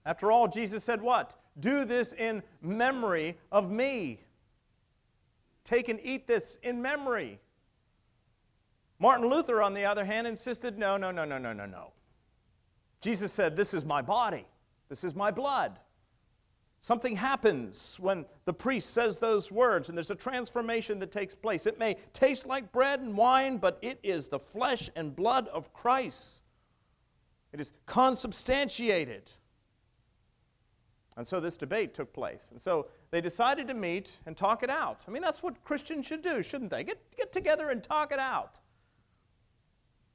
[0.06, 1.36] After all, Jesus said, What?
[1.60, 4.20] Do this in memory of me.
[5.64, 7.40] Take and eat this in memory.
[9.00, 11.92] Martin Luther, on the other hand, insisted no, no, no, no, no, no, no.
[13.02, 14.46] Jesus said, This is my body,
[14.90, 15.80] this is my blood.
[16.80, 21.66] Something happens when the priest says those words, and there's a transformation that takes place.
[21.66, 25.74] It may taste like bread and wine, but it is the flesh and blood of
[25.74, 26.42] Christ.
[27.52, 29.32] It is consubstantiated.
[31.18, 32.50] And so this debate took place.
[32.52, 35.04] And so they decided to meet and talk it out.
[35.08, 36.84] I mean, that's what Christians should do, shouldn't they?
[36.84, 38.60] Get, get together and talk it out.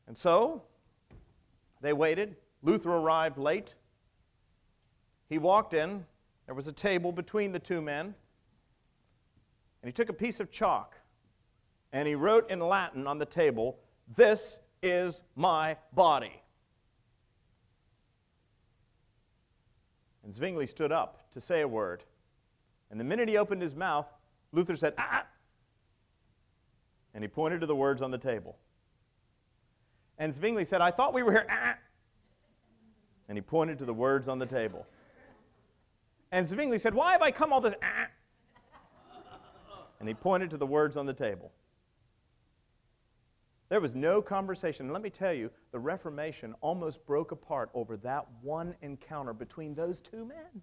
[0.07, 0.63] And so
[1.81, 2.37] they waited.
[2.63, 3.75] Luther arrived late.
[5.29, 6.05] He walked in.
[6.47, 8.15] There was a table between the two men.
[9.83, 10.97] And he took a piece of chalk
[11.93, 13.79] and he wrote in Latin on the table,
[14.17, 16.41] This is my body.
[20.25, 22.05] And Zwingli stood up to say a word.
[22.91, 24.07] And the minute he opened his mouth,
[24.53, 25.27] Luther said, Ah!
[27.15, 28.57] And he pointed to the words on the table.
[30.19, 31.47] And Zwingli said, I thought we were here.
[31.51, 31.77] Ah.
[33.33, 34.87] And he pointed to the words on the table.
[36.33, 37.73] And Zwingli said, Why have I come all this?
[37.83, 38.09] Ah.
[39.99, 41.51] And he pointed to the words on the table.
[43.71, 44.93] There was no conversation.
[44.93, 50.03] Let me tell you, the Reformation almost broke apart over that one encounter between those
[50.03, 50.61] two men.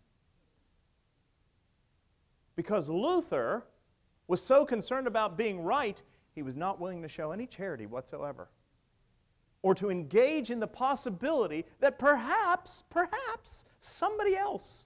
[2.55, 3.65] Because Luther
[4.27, 5.99] was so concerned about being right,
[6.35, 8.47] he was not willing to show any charity whatsoever
[9.61, 14.85] or to engage in the possibility that perhaps, perhaps somebody else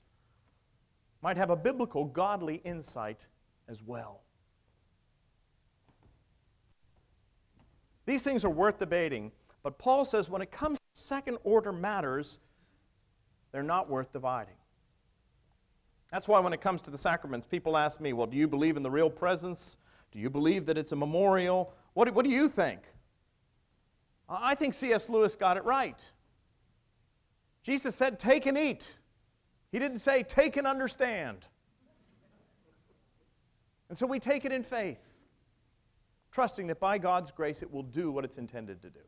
[1.21, 3.27] might have a biblical, godly insight
[3.67, 4.21] as well.
[8.05, 9.31] These things are worth debating,
[9.61, 12.39] but Paul says when it comes to second order matters,
[13.51, 14.55] they're not worth dividing.
[16.11, 18.77] That's why when it comes to the sacraments, people ask me, well, do you believe
[18.77, 19.77] in the real presence?
[20.11, 21.73] Do you believe that it's a memorial?
[21.93, 22.81] What do, what do you think?
[24.29, 25.09] I think C.S.
[25.09, 26.11] Lewis got it right.
[27.61, 28.95] Jesus said, Take and eat.
[29.71, 31.45] He didn't say, Take and understand.
[33.89, 35.01] And so we take it in faith,
[36.31, 38.99] trusting that by God's grace it will do what it's intended to do.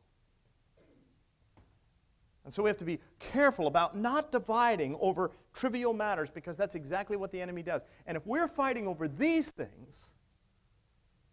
[2.44, 6.76] And so we have to be careful about not dividing over trivial matters because that's
[6.76, 7.82] exactly what the enemy does.
[8.06, 10.12] And if we're fighting over these things,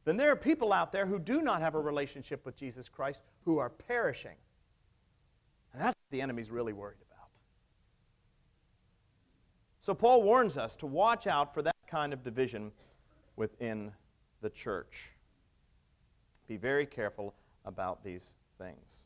[0.05, 3.23] then there are people out there who do not have a relationship with Jesus Christ
[3.45, 4.37] who are perishing.
[5.73, 7.29] And that's what the enemy's really worried about.
[9.81, 12.73] So Paul warns us to watch out for that kind of division
[13.37, 13.93] within
[14.41, 15.11] the church.
[16.49, 17.35] Be very careful
[17.65, 19.05] about these things.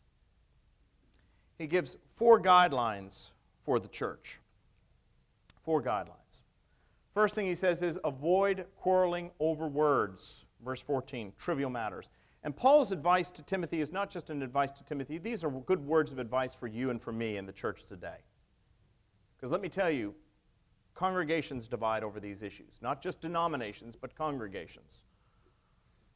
[1.59, 3.31] He gives four guidelines
[3.65, 4.41] for the church.
[5.65, 6.43] Four guidelines.
[7.15, 10.46] First thing he says is avoid quarreling over words.
[10.67, 12.11] Verse 14, trivial matters.
[12.43, 15.87] And Paul's advice to Timothy is not just an advice to Timothy, these are good
[15.87, 18.17] words of advice for you and for me in the church today.
[19.37, 20.13] Because let me tell you,
[20.97, 25.05] congregations divide over these issues, not just denominations, but congregations.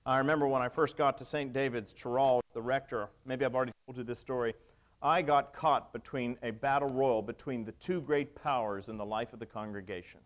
[0.05, 1.53] I remember when I first got to St.
[1.53, 4.55] David's, Cheraw, the rector, maybe I've already told you this story.
[5.01, 9.33] I got caught between a battle royal between the two great powers in the life
[9.33, 10.19] of the congregation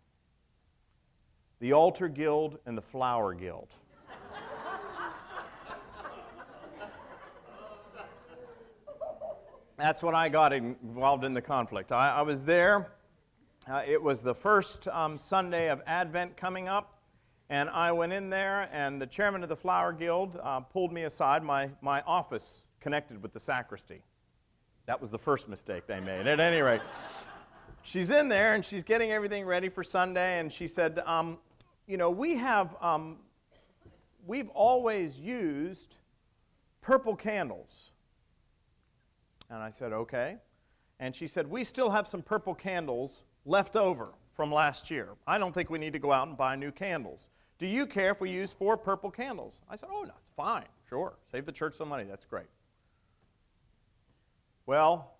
[1.59, 3.69] the altar guild and the flower guild.
[9.77, 11.91] That's what I got involved in the conflict.
[11.91, 12.91] I, I was there.
[13.69, 17.01] Uh, it was the first um, Sunday of Advent coming up,
[17.49, 21.03] and I went in there, and the chairman of the Flower Guild uh, pulled me
[21.03, 21.43] aside.
[21.43, 24.01] My, my office connected with the sacristy.
[24.85, 26.25] That was the first mistake they made.
[26.25, 26.81] At any rate,
[27.83, 31.37] she's in there and she's getting everything ready for Sunday, and she said, um,
[31.85, 33.17] You know, we have, um,
[34.25, 35.97] we've always used
[36.81, 37.91] purple candles.
[39.49, 40.37] And I said, Okay.
[40.99, 45.09] And she said, We still have some purple candles left over from last year.
[45.27, 47.29] I don't think we need to go out and buy new candles.
[47.57, 49.61] Do you care if we use four purple candles?
[49.69, 50.65] I said, Oh, no, it's fine.
[50.89, 51.17] Sure.
[51.31, 52.03] Save the church some money.
[52.03, 52.47] That's great.
[54.65, 55.15] Well,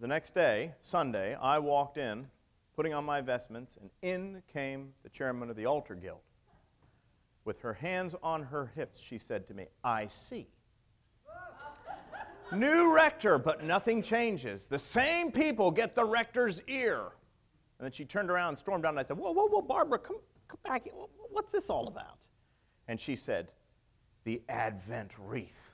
[0.00, 2.28] the next day, Sunday, I walked in,
[2.76, 6.20] putting on my vestments, and in came the chairman of the altar guild.
[7.44, 10.46] With her hands on her hips, she said to me, I see.
[12.52, 14.66] New rector, but nothing changes.
[14.66, 17.00] The same people get the rector's ear.
[17.78, 19.98] And then she turned around and stormed out, and I said, Whoa, whoa, whoa, Barbara,
[19.98, 20.16] come,
[20.48, 20.88] come back.
[21.30, 22.18] What's this all about?
[22.88, 23.52] And she said,
[24.24, 25.72] The Advent wreath.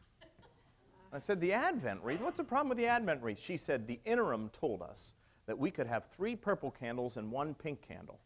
[1.12, 2.20] I said, The Advent wreath?
[2.20, 3.38] What's the problem with the Advent wreath?
[3.38, 5.14] She said, The interim told us
[5.46, 8.18] that we could have three purple candles and one pink candle.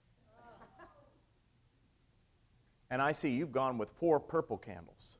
[2.90, 5.17] And I see you've gone with four purple candles.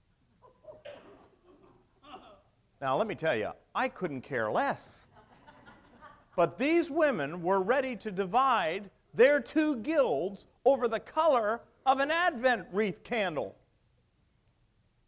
[2.80, 4.96] Now, let me tell you, I couldn't care less.
[6.36, 12.12] But these women were ready to divide their two guilds over the color of an
[12.12, 13.56] Advent wreath candle.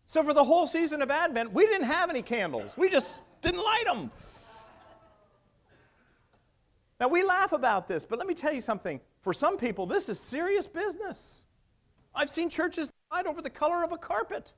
[0.07, 2.77] So for the whole season of Advent, we didn't have any candles.
[2.77, 4.11] We just didn't light them.
[6.99, 9.01] Now we laugh about this, but let me tell you something.
[9.23, 11.45] For some people, this is serious business.
[12.13, 14.53] I've seen churches fight over the color of a carpet.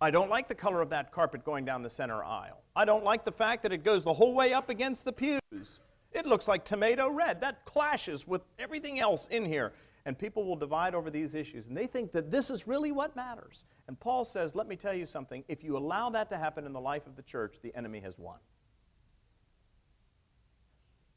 [0.00, 2.62] I don't like the color of that carpet going down the center aisle.
[2.74, 5.80] I don't like the fact that it goes the whole way up against the pews.
[6.12, 7.40] It looks like tomato red.
[7.40, 9.72] That clashes with everything else in here
[10.06, 13.16] and people will divide over these issues, and they think that this is really what
[13.16, 13.64] matters.
[13.88, 15.44] And Paul says, Let me tell you something.
[15.48, 18.16] If you allow that to happen in the life of the church, the enemy has
[18.16, 18.38] won.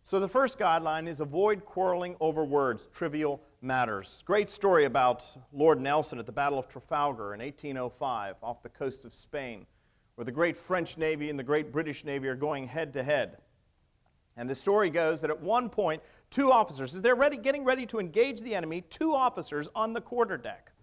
[0.09, 4.23] So the first guideline is avoid quarreling over words, trivial matters.
[4.25, 9.05] Great story about Lord Nelson at the Battle of Trafalgar in 1805 off the coast
[9.05, 9.67] of Spain,
[10.15, 13.37] where the great French Navy and the great British Navy are going head to head.
[14.35, 16.01] And the story goes that at one point,
[16.31, 20.01] two officers, as they're ready, getting ready to engage the enemy, two officers on the
[20.01, 20.73] quarterdeck,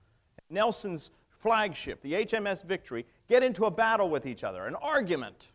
[0.51, 5.49] Nelson's flagship, the HMS Victory, get into a battle with each other, an argument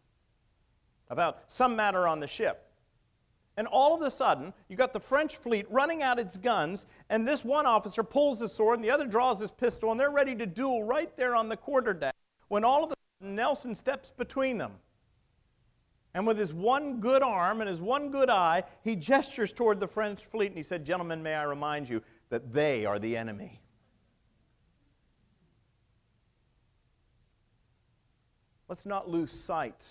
[1.09, 2.67] about some matter on the ship.
[3.57, 7.27] And all of a sudden, you got the French fleet running out its guns, and
[7.27, 10.35] this one officer pulls his sword, and the other draws his pistol, and they're ready
[10.35, 12.13] to duel right there on the quarterdeck.
[12.47, 14.73] When all of a sudden, Nelson steps between them
[16.13, 19.87] and with his one good arm and his one good eye, he gestures toward the
[19.87, 23.61] French fleet and he said, Gentlemen, may I remind you that they are the enemy.
[28.67, 29.87] Let's not lose sight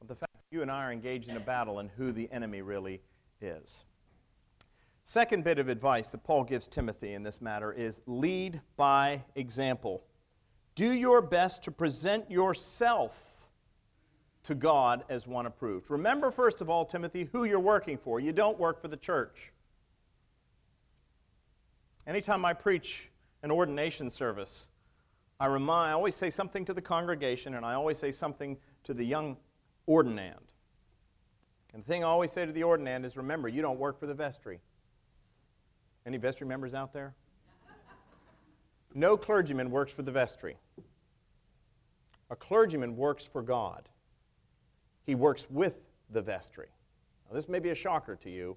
[0.00, 2.30] of the fact that you and I are engaged in a battle and who the
[2.30, 3.00] enemy really
[3.40, 3.84] is.
[5.04, 10.04] Second bit of advice that Paul gives Timothy in this matter is lead by example.
[10.74, 13.22] Do your best to present yourself
[14.44, 15.90] to God as one approved.
[15.90, 18.20] Remember, first of all, Timothy, who you're working for.
[18.20, 19.52] You don't work for the church.
[22.06, 23.10] Anytime I preach
[23.42, 24.68] an ordination service,
[25.40, 28.94] I remind, I always say something to the congregation, and I always say something to
[28.94, 29.36] the young
[29.88, 30.34] ordinand.
[31.74, 34.06] And the thing I always say to the ordinand is remember, you don't work for
[34.06, 34.60] the vestry.
[36.06, 37.14] Any vestry members out there?
[38.94, 40.56] No clergyman works for the vestry.
[42.30, 43.88] A clergyman works for God
[45.06, 45.74] he works with
[46.10, 46.66] the vestry.
[47.28, 48.56] Now, this may be a shocker to you,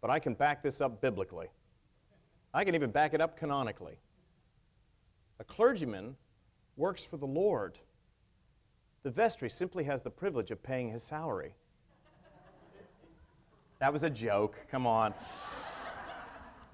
[0.00, 1.48] but I can back this up biblically.
[2.54, 3.98] I can even back it up canonically.
[5.40, 6.14] A clergyman
[6.76, 7.78] works for the Lord.
[9.06, 11.54] The vestry simply has the privilege of paying his salary.
[13.78, 14.56] That was a joke.
[14.68, 15.14] Come on.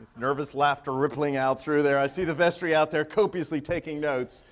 [0.01, 1.99] It's nervous laughter rippling out through there.
[1.99, 4.47] I see the vestry out there copiously taking notes.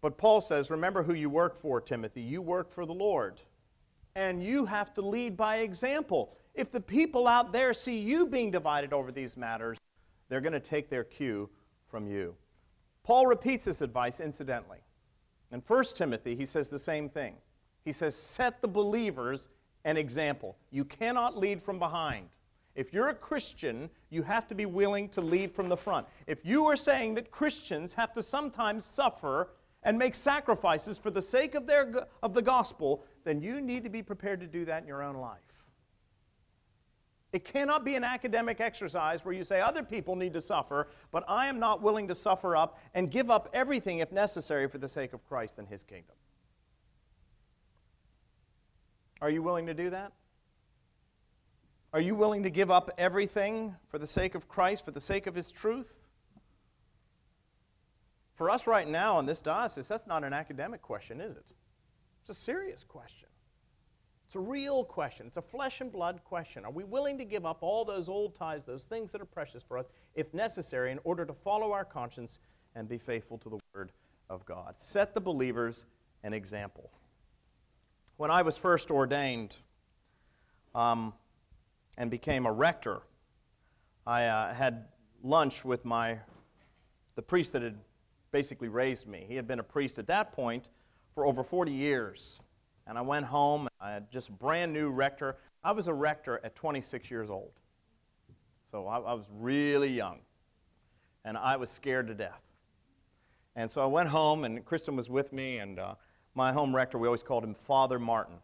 [0.00, 2.22] But Paul says, remember who you work for, Timothy.
[2.22, 3.42] You work for the Lord.
[4.14, 6.34] And you have to lead by example.
[6.54, 9.76] If the people out there see you being divided over these matters,
[10.30, 11.50] they're going to take their cue
[11.90, 12.34] from you.
[13.02, 14.78] Paul repeats this advice, incidentally.
[15.52, 17.34] In 1 Timothy, he says the same thing.
[17.84, 19.48] He says, Set the believers
[19.84, 20.56] an example.
[20.70, 22.28] You cannot lead from behind.
[22.74, 26.06] If you're a Christian, you have to be willing to lead from the front.
[26.26, 29.50] If you are saying that Christians have to sometimes suffer
[29.82, 33.90] and make sacrifices for the sake of, their, of the gospel, then you need to
[33.90, 35.40] be prepared to do that in your own life.
[37.32, 41.24] It cannot be an academic exercise where you say other people need to suffer, but
[41.26, 44.88] I am not willing to suffer up and give up everything if necessary for the
[44.88, 46.14] sake of Christ and his kingdom.
[49.22, 50.12] Are you willing to do that?
[51.94, 55.26] Are you willing to give up everything for the sake of Christ, for the sake
[55.26, 56.00] of his truth?
[58.34, 61.44] For us right now in this diocese, that's not an academic question, is it?
[62.22, 63.28] It's a serious question.
[64.32, 65.26] It's a real question.
[65.26, 66.64] It's a flesh and blood question.
[66.64, 69.62] Are we willing to give up all those old ties, those things that are precious
[69.62, 72.38] for us, if necessary, in order to follow our conscience
[72.74, 73.92] and be faithful to the Word
[74.30, 74.76] of God?
[74.78, 75.84] Set the believers
[76.22, 76.90] an example.
[78.16, 79.54] When I was first ordained
[80.74, 81.12] um,
[81.98, 83.02] and became a rector,
[84.06, 84.86] I uh, had
[85.22, 86.16] lunch with my
[87.16, 87.76] the priest that had
[88.30, 89.26] basically raised me.
[89.28, 90.70] He had been a priest at that point
[91.14, 92.40] for over 40 years.
[92.86, 95.36] And I went home, I had just brand new rector.
[95.64, 97.50] I was a rector at 26 years old.
[98.70, 100.20] So I, I was really young.
[101.24, 102.40] And I was scared to death.
[103.56, 105.94] And so I went home, and Kristen was with me, and uh,
[106.34, 108.36] my home rector, we always called him Father Martin.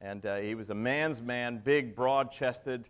[0.00, 2.86] And uh, he was a man's man, big, broad chested,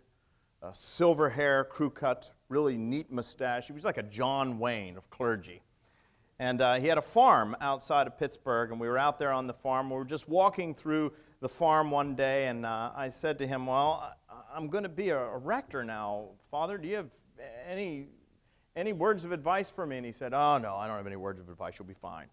[0.63, 3.67] uh, silver hair, crew cut, really neat mustache.
[3.67, 5.61] He was like a John Wayne of clergy.
[6.37, 9.47] And uh, he had a farm outside of Pittsburgh, and we were out there on
[9.47, 9.89] the farm.
[9.89, 13.67] We were just walking through the farm one day, and uh, I said to him,
[13.67, 14.13] Well,
[14.53, 16.29] I'm going to be a, a, rector now.
[16.51, 17.09] Father, do you have
[17.65, 18.07] any,
[18.75, 19.97] any words of advice for me?
[19.97, 21.75] And he said, Oh, no, I don't have any words of advice.
[21.79, 22.27] You'll be fine.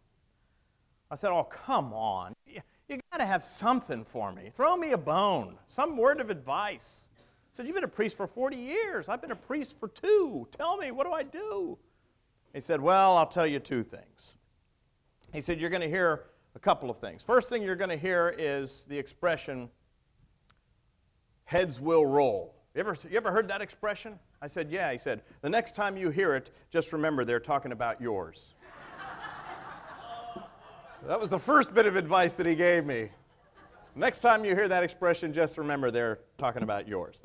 [1.11, 2.35] I said, Oh, come on.
[2.45, 4.51] You, you got to have something for me.
[4.55, 7.07] Throw me a bone, some word of advice.
[7.19, 7.23] I
[7.53, 9.09] said, You've been a priest for 40 years.
[9.09, 10.49] I've been a priest for two.
[10.59, 11.79] Tell me, what do I do?
[12.53, 14.37] He said, Well, I'll tell you two things.
[15.33, 16.25] He said, You're going to hear
[16.55, 17.23] a couple of things.
[17.25, 19.71] First thing you're going to hear is the expression,
[21.45, 22.55] heads will roll.
[22.75, 24.19] You ever, you ever heard that expression?
[24.41, 24.93] I said, Yeah.
[24.93, 28.55] He said, The next time you hear it, just remember they're talking about yours.
[31.07, 33.09] that was the first bit of advice that he gave me.
[33.95, 37.21] Next time you hear that expression, just remember they're talking about yours.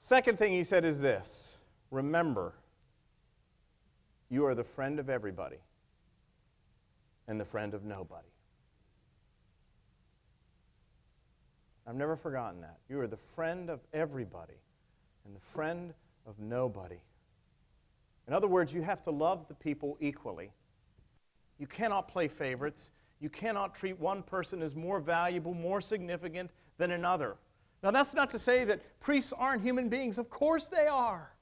[0.00, 1.58] Second thing he said is this
[1.90, 2.54] remember
[4.30, 5.58] you are the friend of everybody
[7.28, 8.28] and the friend of nobody.
[11.86, 12.78] I've never forgotten that.
[12.88, 14.54] You are the friend of everybody
[15.24, 15.92] and the friend
[16.26, 17.00] of nobody.
[18.26, 20.50] In other words, you have to love the people equally.
[21.58, 22.90] You cannot play favorites.
[23.20, 27.36] You cannot treat one person as more valuable, more significant than another.
[27.82, 30.18] Now, that's not to say that priests aren't human beings.
[30.18, 31.33] Of course they are.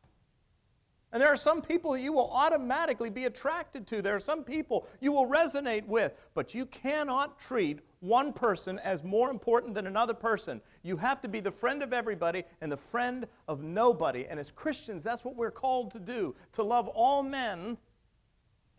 [1.12, 4.00] And there are some people that you will automatically be attracted to.
[4.00, 6.14] There are some people you will resonate with.
[6.32, 10.60] But you cannot treat one person as more important than another person.
[10.82, 14.26] You have to be the friend of everybody and the friend of nobody.
[14.26, 17.76] And as Christians, that's what we're called to do to love all men,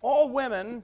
[0.01, 0.83] all women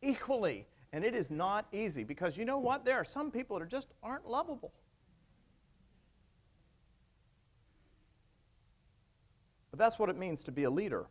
[0.00, 0.66] equally.
[0.92, 2.86] And it is not easy because you know what?
[2.86, 4.72] There are some people that just aren't lovable.
[9.76, 11.04] But that's what it means to be a leader.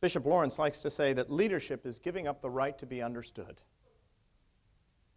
[0.00, 3.60] Bishop Lawrence likes to say that leadership is giving up the right to be understood.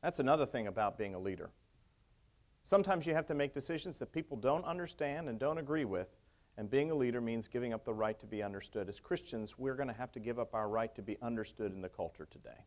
[0.03, 1.49] That's another thing about being a leader.
[2.63, 6.09] Sometimes you have to make decisions that people don't understand and don't agree with,
[6.57, 8.89] and being a leader means giving up the right to be understood.
[8.89, 11.81] As Christians, we're going to have to give up our right to be understood in
[11.81, 12.65] the culture today.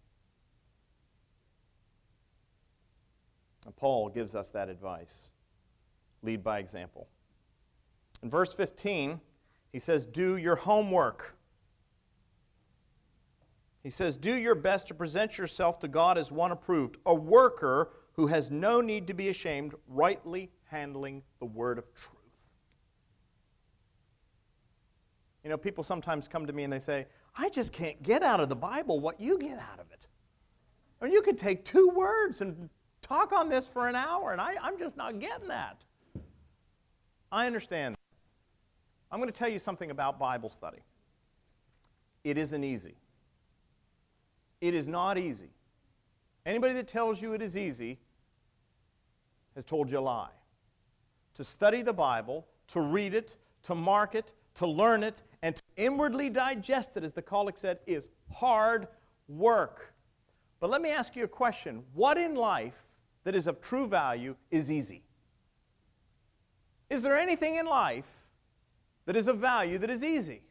[3.67, 5.29] And Paul gives us that advice
[6.23, 7.09] lead by example.
[8.23, 9.21] In verse 15,
[9.73, 11.35] he says, Do your homework.
[13.83, 17.91] He says, Do your best to present yourself to God as one approved, a worker
[18.13, 22.19] who has no need to be ashamed, rightly handling the word of truth.
[25.43, 27.07] You know, people sometimes come to me and they say,
[27.37, 30.07] I just can't get out of the Bible what you get out of it.
[31.01, 32.69] I mean, you could take two words and
[33.01, 35.85] talk on this for an hour, and I, I'm just not getting that.
[37.33, 37.97] I understand.
[39.13, 40.79] I'm going to tell you something about Bible study.
[42.25, 42.95] It isn't easy.
[44.63, 45.51] It is not easy.
[46.47, 47.99] Anybody that tells you it is easy
[49.55, 50.31] has told you a lie.
[51.35, 55.63] To study the Bible, to read it, to mark it, to learn it, and to
[55.77, 58.89] inwardly digest it, as the collect said, is hard
[59.29, 59.93] work.
[60.59, 62.87] But let me ask you a question What in life
[63.25, 65.03] that is of true value is easy?
[66.89, 68.07] Is there anything in life
[69.07, 70.43] that is of value that is easy?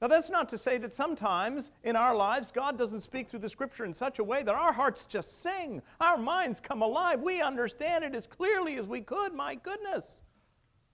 [0.00, 3.50] Now, that's not to say that sometimes in our lives God doesn't speak through the
[3.50, 7.42] Scripture in such a way that our hearts just sing, our minds come alive, we
[7.42, 10.22] understand it as clearly as we could, my goodness.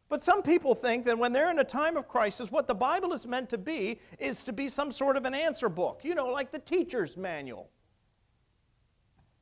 [0.09, 3.12] But some people think that when they're in a time of crisis, what the Bible
[3.12, 6.28] is meant to be is to be some sort of an answer book, you know,
[6.28, 7.68] like the teacher's manual.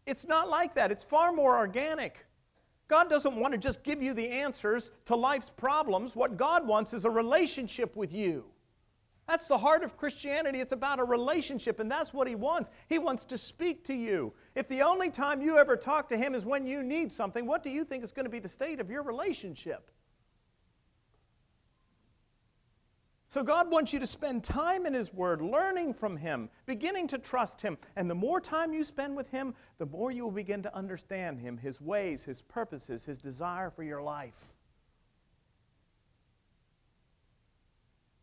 [0.07, 2.27] It's not like that, it's far more organic.
[2.93, 6.15] God doesn't want to just give you the answers to life's problems.
[6.15, 8.45] What God wants is a relationship with you.
[9.27, 10.61] That's the heart of Christianity.
[10.61, 12.69] It's about a relationship, and that's what He wants.
[12.91, 14.35] He wants to speak to you.
[14.55, 17.63] If the only time you ever talk to Him is when you need something, what
[17.63, 19.91] do you think is going to be the state of your relationship?
[23.33, 27.19] So, God wants you to spend time in His Word, learning from Him, beginning to
[27.19, 27.79] trust Him.
[27.97, 31.41] And the more time you spend with Him, the more you will begin to understand
[31.41, 34.53] Him, His ways, His purposes, His desire for your life.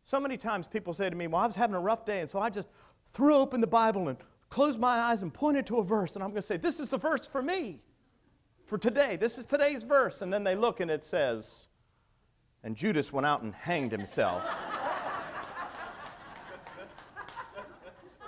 [0.04, 2.30] So many times people say to me, Well, I was having a rough day, and
[2.30, 2.68] so I just
[3.12, 6.30] threw open the Bible and closed my eyes and pointed to a verse, and I'm
[6.30, 7.82] going to say, This is the verse for me,
[8.64, 9.16] for today.
[9.16, 10.22] This is today's verse.
[10.22, 11.66] And then they look and it says,
[12.62, 14.48] And Judas went out and hanged himself.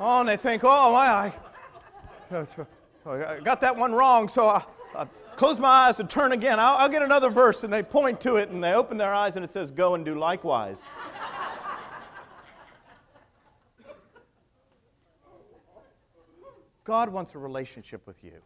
[0.02, 1.32] oh, and they think, Oh, my, I,
[3.06, 6.58] I got that one wrong, so I, I close my eyes and turn again.
[6.60, 9.36] I'll, I'll get another verse, and they point to it and they open their eyes,
[9.36, 10.80] and it says, Go and do likewise.
[16.84, 18.42] God wants a relationship with you.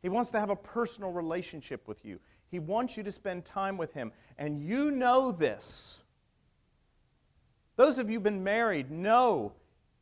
[0.00, 2.18] He wants to have a personal relationship with you.
[2.50, 4.10] He wants you to spend time with Him.
[4.38, 6.00] And you know this.
[7.76, 9.52] Those of you who've been married know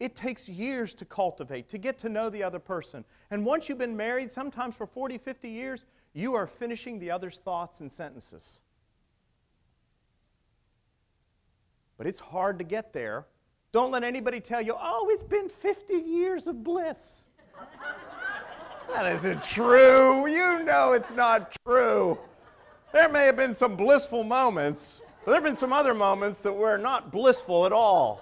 [0.01, 3.05] it takes years to cultivate, to get to know the other person.
[3.31, 5.85] And once you've been married, sometimes for 40, 50 years,
[6.15, 8.59] you are finishing the other's thoughts and sentences.
[11.99, 13.27] But it's hard to get there.
[13.73, 17.27] Don't let anybody tell you, oh, it's been 50 years of bliss.
[18.89, 20.29] That isn't true.
[20.29, 22.19] You know it's not true.
[22.93, 26.53] There may have been some blissful moments, but there have been some other moments that
[26.53, 28.21] were not blissful at all.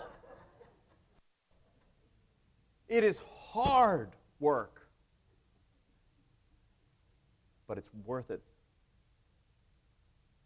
[2.88, 3.20] It is
[3.50, 4.10] hard
[4.40, 4.88] work,
[7.66, 8.42] but it's worth it.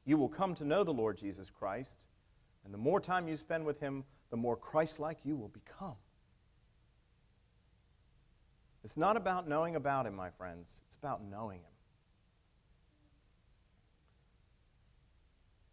[0.04, 2.04] You will come to know the Lord Jesus Christ,
[2.64, 5.94] and the more time you spend with Him, the more Christ like you will become.
[8.84, 10.80] It's not about knowing about him, my friends.
[10.86, 11.66] It's about knowing him.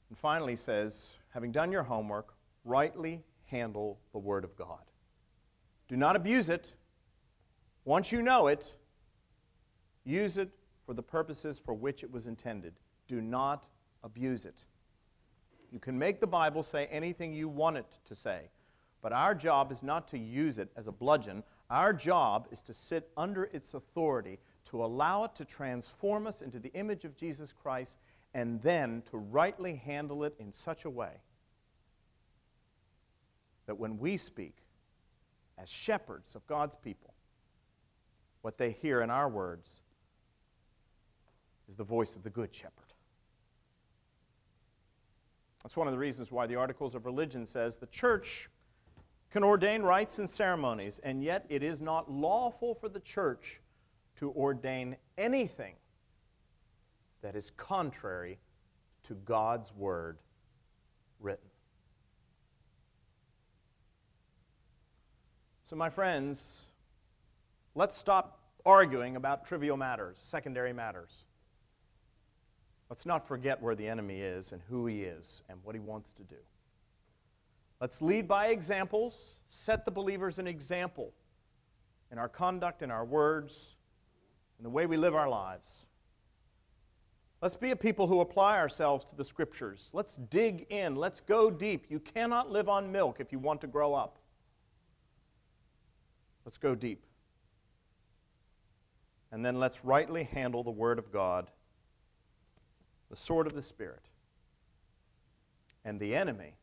[0.10, 2.34] And finally, says, having done your homework,
[2.66, 4.89] rightly handle the Word of God.
[5.90, 6.76] Do not abuse it.
[7.84, 8.76] Once you know it,
[10.06, 10.50] use it
[10.86, 12.76] for the purposes for which it was intended.
[13.08, 13.66] Do not
[14.04, 14.64] abuse it.
[15.72, 18.50] You can make the Bible say anything you want it to say,
[19.02, 21.44] but our job is not to use it as a bludgeon.
[21.70, 26.60] Our job is to sit under its authority, to allow it to transform us into
[26.60, 27.98] the image of Jesus Christ,
[28.36, 31.22] and then to rightly handle it in such a way
[33.66, 34.56] that when we speak
[35.62, 37.14] as shepherds of God's people,
[38.42, 39.82] what they hear in our words
[41.68, 42.94] is the voice of the Good Shepherd.
[45.64, 48.50] That's one of the reasons why the Articles of Religion says the church
[49.30, 53.60] can ordain rites and ceremonies, and yet it is not lawful for the church
[54.16, 55.76] to ordain anything
[57.22, 58.40] that is contrary
[59.04, 60.18] to God's word
[61.20, 61.49] written.
[65.70, 66.66] So, my friends,
[67.76, 71.26] let's stop arguing about trivial matters, secondary matters.
[72.90, 76.10] Let's not forget where the enemy is and who he is and what he wants
[76.14, 76.42] to do.
[77.80, 81.14] Let's lead by examples, set the believers an example
[82.12, 83.76] in our conduct, in our words,
[84.58, 85.86] in the way we live our lives.
[87.44, 89.92] Let's be a people who apply ourselves to the scriptures.
[89.94, 90.96] Let's dig in.
[90.96, 91.86] Let's go deep.
[91.90, 94.19] You cannot live on milk if you want to grow up.
[96.50, 97.06] Let's go deep.
[99.32, 101.52] And then let's rightly handle the Word of God,
[103.12, 104.02] the sword of the Spirit.
[105.86, 106.56] And the enemy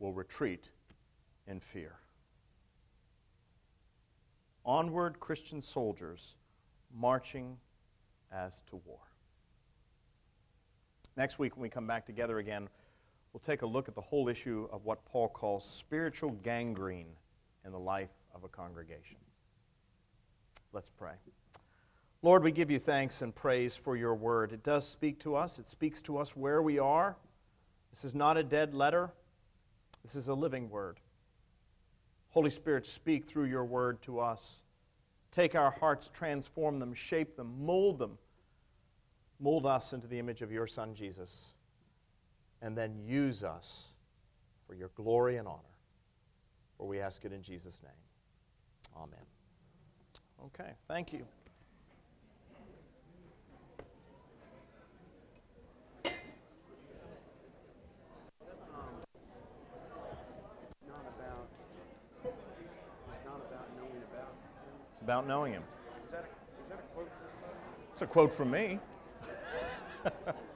[0.00, 0.70] will retreat
[1.46, 1.92] in fear.
[4.64, 6.34] Onward, Christian soldiers
[6.92, 7.56] marching
[8.32, 8.98] as to war.
[11.16, 12.68] Next week, when we come back together again,
[13.32, 17.14] we'll take a look at the whole issue of what Paul calls spiritual gangrene
[17.64, 19.16] in the life of a congregation.
[20.72, 21.14] Let's pray.
[22.22, 24.52] Lord, we give you thanks and praise for your word.
[24.52, 27.16] It does speak to us, it speaks to us where we are.
[27.90, 29.10] This is not a dead letter,
[30.02, 31.00] this is a living word.
[32.30, 34.62] Holy Spirit, speak through your word to us.
[35.32, 38.18] Take our hearts, transform them, shape them, mold them.
[39.40, 41.52] Mold us into the image of your Son, Jesus.
[42.62, 43.94] And then use us
[44.66, 45.58] for your glory and honor.
[46.78, 47.92] For we ask it in Jesus' name.
[48.96, 49.26] Amen.
[50.46, 51.24] Okay, thank you.
[64.92, 65.62] It's about knowing Him.
[66.06, 67.10] Is that a, is that a quote?
[67.92, 68.78] It's a quote from me.